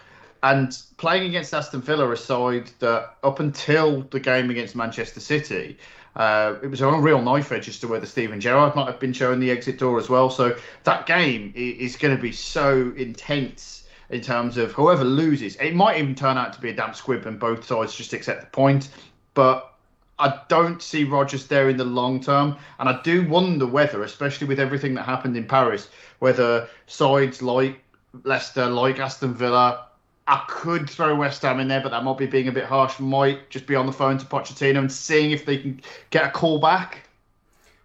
[0.44, 5.78] And playing against Aston Villa, a side that up until the game against Manchester City
[6.16, 9.14] uh, it was a real knife edge as to whether Steven Gerrard might have been
[9.14, 10.30] showing the exit door as well.
[10.30, 15.56] So that game is going to be so intense in terms of whoever loses.
[15.58, 18.42] It might even turn out to be a damp squib and both sides just accept
[18.42, 18.90] the point.
[19.34, 19.74] But
[20.18, 22.56] I don't see Rodgers there in the long term.
[22.80, 25.90] And I do wonder whether, especially with everything that happened in Paris,
[26.20, 27.82] whether sides like
[28.24, 29.85] Leicester, like Aston Villa,
[30.28, 33.00] I could throw West Ham in there, but that might be being a bit harsh.
[33.00, 36.32] Might just be on the phone to Pochettino and seeing if they can get a
[36.32, 37.02] call back.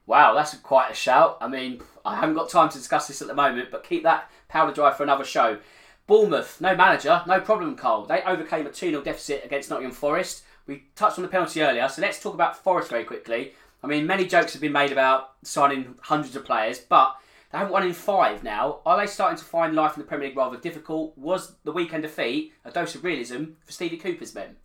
[0.07, 1.37] Wow, that's quite a shout.
[1.41, 4.31] I mean, I haven't got time to discuss this at the moment, but keep that
[4.49, 5.59] powder dry for another show.
[6.07, 8.07] Bournemouth, no manager, no problem, Karl.
[8.07, 10.43] They overcame a 2 0 deficit against Nottingham Forest.
[10.67, 13.55] We touched on the penalty earlier, so let's talk about Forest very quickly.
[13.85, 17.17] I mean, many jokes have been made about signing hundreds of players, but
[17.51, 18.81] they haven't won in five now.
[18.87, 21.17] Are they starting to find life in the Premier League rather difficult?
[21.19, 24.57] Was the weekend defeat a dose of realism for Stevie Cooper's men?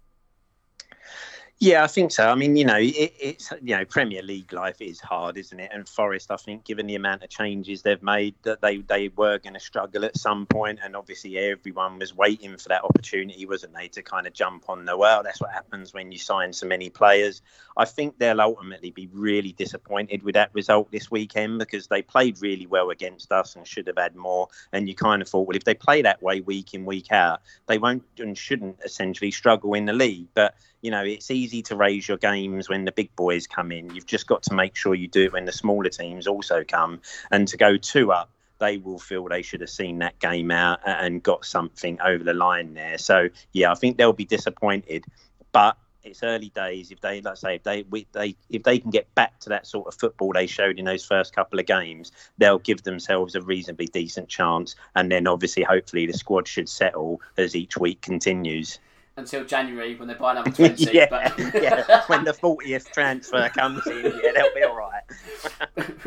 [1.60, 2.30] Yeah, I think so.
[2.30, 5.72] I mean, you know, it, it's you know, Premier League life is hard, isn't it?
[5.74, 9.38] And Forest, I think, given the amount of changes they've made, that they they were
[9.40, 10.56] going to struggle at some point.
[10.56, 14.70] point, and obviously everyone was waiting for that opportunity, wasn't they, to kind of jump
[14.70, 15.22] on the well.
[15.22, 17.42] That's what happens when you sign so many players.
[17.78, 22.42] I think they'll ultimately be really disappointed with that result this weekend because they played
[22.42, 24.48] really well against us and should have had more.
[24.72, 27.42] And you kind of thought, well, if they play that way week in week out,
[27.68, 31.76] they won't and shouldn't essentially struggle in the league, but you know, it's easy to
[31.76, 33.90] raise your games when the big boys come in.
[33.96, 37.02] You've just got to make sure you do it when the smaller teams also come.
[37.32, 38.30] And to go two up,
[38.60, 42.36] they will feel they should have seen that game out and got something over the
[42.36, 43.00] line there.
[43.00, 45.06] So yeah, I think they'll be disappointed,
[45.52, 46.92] but it's early days.
[46.92, 49.66] If they, let's say, if they, we, they, if they can get back to that
[49.66, 53.42] sort of football they showed in those first couple of games, they'll give themselves a
[53.42, 54.76] reasonably decent chance.
[54.96, 58.78] And then, obviously, hopefully, the squad should settle as each week continues
[59.18, 60.92] until January when they buy another 20.
[60.92, 61.38] yeah, but...
[61.54, 65.04] yeah, when the 40th transfer comes in, yeah, they'll be all right.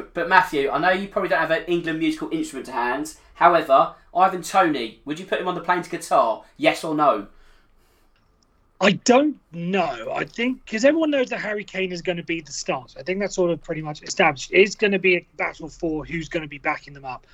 [0.15, 3.15] but Matthew, I know you probably don't have an England musical instrument to hand.
[3.35, 6.45] However, Ivan Toney, would you put him on the plane to Qatar?
[6.57, 7.29] Yes or no?
[8.81, 10.13] I don't know.
[10.15, 13.01] I think because everyone knows that Harry Kane is going to be the starter.
[13.01, 14.51] I think that's sort of pretty much established.
[14.53, 17.27] It's going to be a battle for who's going to be backing them up.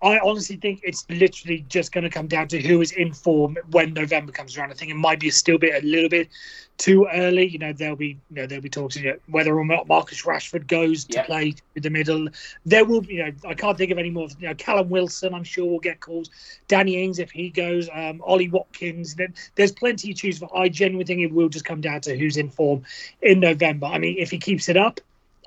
[0.00, 3.56] I honestly think it's literally just going to come down to who is in form
[3.72, 4.70] when November comes around.
[4.70, 6.28] I think it might be still be a little bit
[6.76, 7.48] too early.
[7.48, 10.24] You know, there'll be you know there'll be talks you know, whether or not Marcus
[10.24, 12.28] Rashford goes to play in the middle.
[12.64, 14.28] There will you know I can't think of any more.
[14.38, 16.30] You know, Callum Wilson I'm sure will get calls.
[16.68, 17.88] Danny Ings if he goes.
[17.92, 19.16] Um, Ollie Watkins.
[19.16, 20.56] Then There's plenty to choose for.
[20.56, 22.84] I genuinely think it will just come down to who's in form
[23.20, 23.86] in November.
[23.86, 25.00] I mean, if he keeps it up,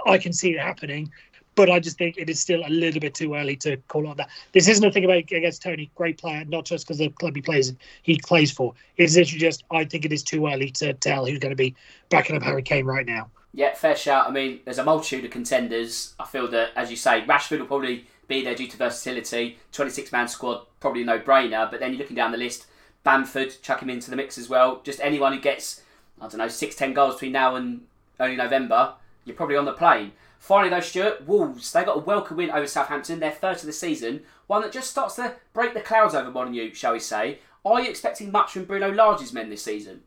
[0.06, 1.12] I can see it happening
[1.56, 4.18] but I just think it is still a little bit too early to call on
[4.18, 4.30] that.
[4.54, 7.42] This isn't a thing about against Toney, great player, not just because the club he
[7.42, 7.74] plays
[8.04, 8.74] he plays for.
[8.98, 11.76] It's literally just I think it is too early to tell who's going to be
[12.10, 13.30] backing up Harry Kane right now.
[13.54, 14.28] Yeah, fair shout.
[14.28, 16.14] I mean, there's a multitude of contenders.
[16.18, 19.60] I feel that, as you say, Rashford will probably be there due to versatility.
[19.74, 21.70] 26 man squad, probably no brainer.
[21.70, 22.66] But then you're looking down the list,
[23.04, 24.80] Bamford, chuck him into the mix as well.
[24.84, 25.82] Just anyone who gets,
[26.22, 27.82] I don't know, six, ten goals between now and
[28.22, 28.94] early November,
[29.26, 30.14] you're probably on the plane.
[30.42, 33.72] Finally, though, Stuart, Wolves, they got a welcome win over Southampton, their third of the
[33.72, 37.38] season, one that just starts to break the clouds over Molineux, shall we say.
[37.64, 40.02] Are you expecting much from Bruno Lage's men this season?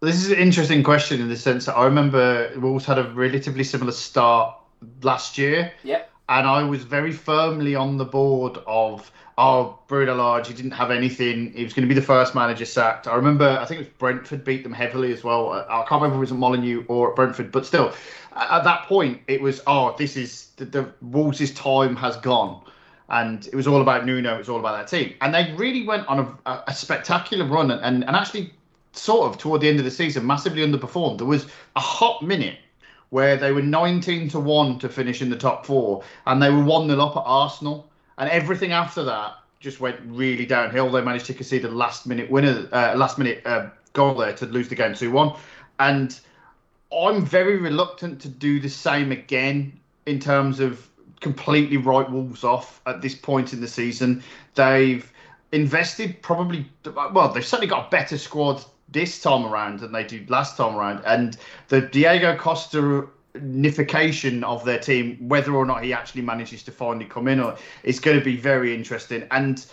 [0.00, 3.62] This is an interesting question in the sense that I remember Wolves had a relatively
[3.62, 4.56] similar start
[5.02, 5.72] last year.
[5.84, 6.02] Yeah.
[6.28, 10.90] And I was very firmly on the board of, oh, Bruno Lage, he didn't have
[10.90, 11.52] anything.
[11.54, 13.08] He was going to be the first manager sacked.
[13.08, 15.52] I remember, I think it was Brentford beat them heavily as well.
[15.52, 17.94] I can't remember if it was at Molineux or at Brentford, but still,
[18.36, 22.62] at that point, it was, oh, this is the, the Wolves' time has gone.
[23.08, 25.14] And it was all about Nuno, it was all about that team.
[25.22, 28.52] And they really went on a, a spectacular run and, and, and actually,
[28.92, 31.18] sort of toward the end of the season, massively underperformed.
[31.18, 32.58] There was a hot minute
[33.10, 36.62] where they were 19 to 1 to finish in the top four and they were
[36.62, 37.89] 1 0 up at Arsenal.
[38.20, 40.90] And everything after that just went really downhill.
[40.90, 44.46] They managed to concede a last minute winner, uh, last minute uh, goal there to
[44.46, 45.36] lose the game 2 1.
[45.80, 46.20] And
[46.92, 50.86] I'm very reluctant to do the same again in terms of
[51.20, 54.22] completely write Wolves off at this point in the season.
[54.54, 55.10] They've
[55.52, 60.28] invested probably, well, they've certainly got a better squad this time around than they did
[60.28, 61.02] last time around.
[61.06, 66.72] And the Diego Costa nification of their team, whether or not he actually manages to
[66.72, 69.26] finally come in, or is going to be very interesting.
[69.30, 69.64] And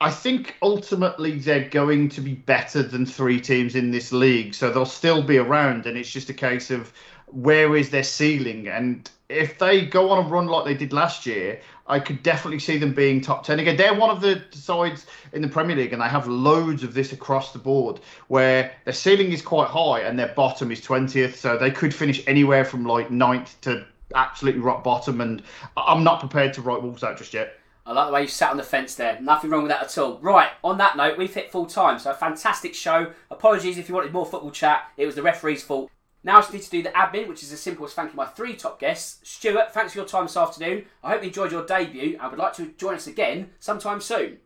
[0.00, 4.70] I think ultimately they're going to be better than three teams in this league, so
[4.70, 6.92] they'll still be around, and it's just a case of
[7.26, 8.68] where is their ceiling.
[8.68, 12.58] And if they go on a run like they did last year, I could definitely
[12.58, 13.76] see them being top 10 again.
[13.76, 17.12] They're one of the sides in the Premier League, and they have loads of this
[17.12, 21.34] across the board where their ceiling is quite high and their bottom is 20th.
[21.34, 25.20] So they could finish anywhere from like 9th to absolutely rock bottom.
[25.20, 25.42] And
[25.76, 27.54] I'm not prepared to write Wolves out just yet.
[27.84, 29.20] I like the way you sat on the fence there.
[29.20, 30.18] Nothing wrong with that at all.
[30.18, 33.12] Right, on that note, we've hit full time, so a fantastic show.
[33.28, 35.90] Apologies if you wanted more football chat, it was the referee's fault.
[36.24, 38.26] Now I just need to do the admin, which is as simple as thanking my
[38.26, 39.20] three top guests.
[39.28, 40.84] Stuart, thanks for your time this afternoon.
[41.02, 44.38] I hope you enjoyed your debut and would like to join us again sometime soon.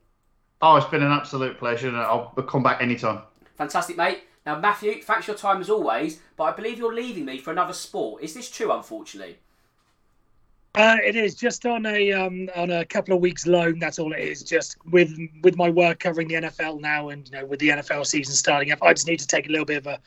[0.63, 3.21] Oh, it's been an absolute pleasure, and I'll come back anytime.
[3.57, 4.25] Fantastic, mate.
[4.47, 7.51] Now, Matthew, thanks for your time as always, but I believe you're leaving me for
[7.51, 8.23] another sport.
[8.23, 9.39] Is this true, unfortunately?
[10.77, 13.79] Uh, it is just on a um, on a couple of weeks loan.
[13.79, 14.43] That's all it is.
[14.43, 15.11] Just with
[15.43, 18.71] with my work covering the NFL now, and you know with the NFL season starting
[18.71, 19.99] up, I just need to take a little bit of a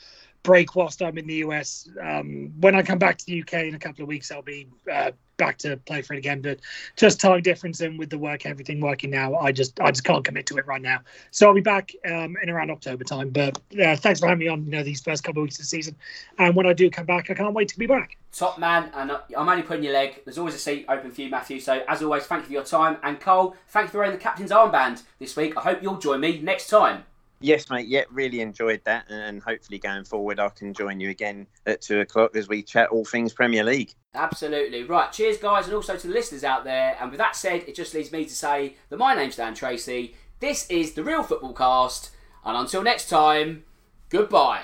[0.43, 1.87] break whilst I'm in the US.
[2.01, 4.67] Um, when I come back to the UK in a couple of weeks, I'll be
[4.91, 6.41] uh, back to play for it again.
[6.41, 6.59] But
[6.95, 10.23] just time difference and with the work, everything working now, I just I just can't
[10.23, 10.99] commit to it right now.
[11.31, 13.29] So I'll be back um, in around October time.
[13.29, 14.65] But uh, thanks for having me on.
[14.65, 15.95] You know these first couple of weeks of the season,
[16.37, 18.17] and when I do come back, I can't wait to be back.
[18.31, 20.21] Top man, and I'm only putting your leg.
[20.23, 21.59] There's always a seat open for you, Matthew.
[21.59, 22.97] So as always, thank you for your time.
[23.01, 25.57] And Karl, thank you for wearing the captain's armband this week.
[25.57, 27.05] I hope you'll join me next time.
[27.41, 27.87] Yes, mate.
[27.87, 32.01] Yeah, really enjoyed that, and hopefully going forward, I can join you again at two
[32.01, 33.93] o'clock as we chat all things Premier League.
[34.13, 35.11] Absolutely right.
[35.11, 36.97] Cheers, guys, and also to the listeners out there.
[36.99, 40.15] And with that said, it just leaves me to say that my name's Dan Tracy.
[40.39, 42.11] This is the Real Football Cast,
[42.43, 43.63] and until next time,
[44.09, 44.63] goodbye.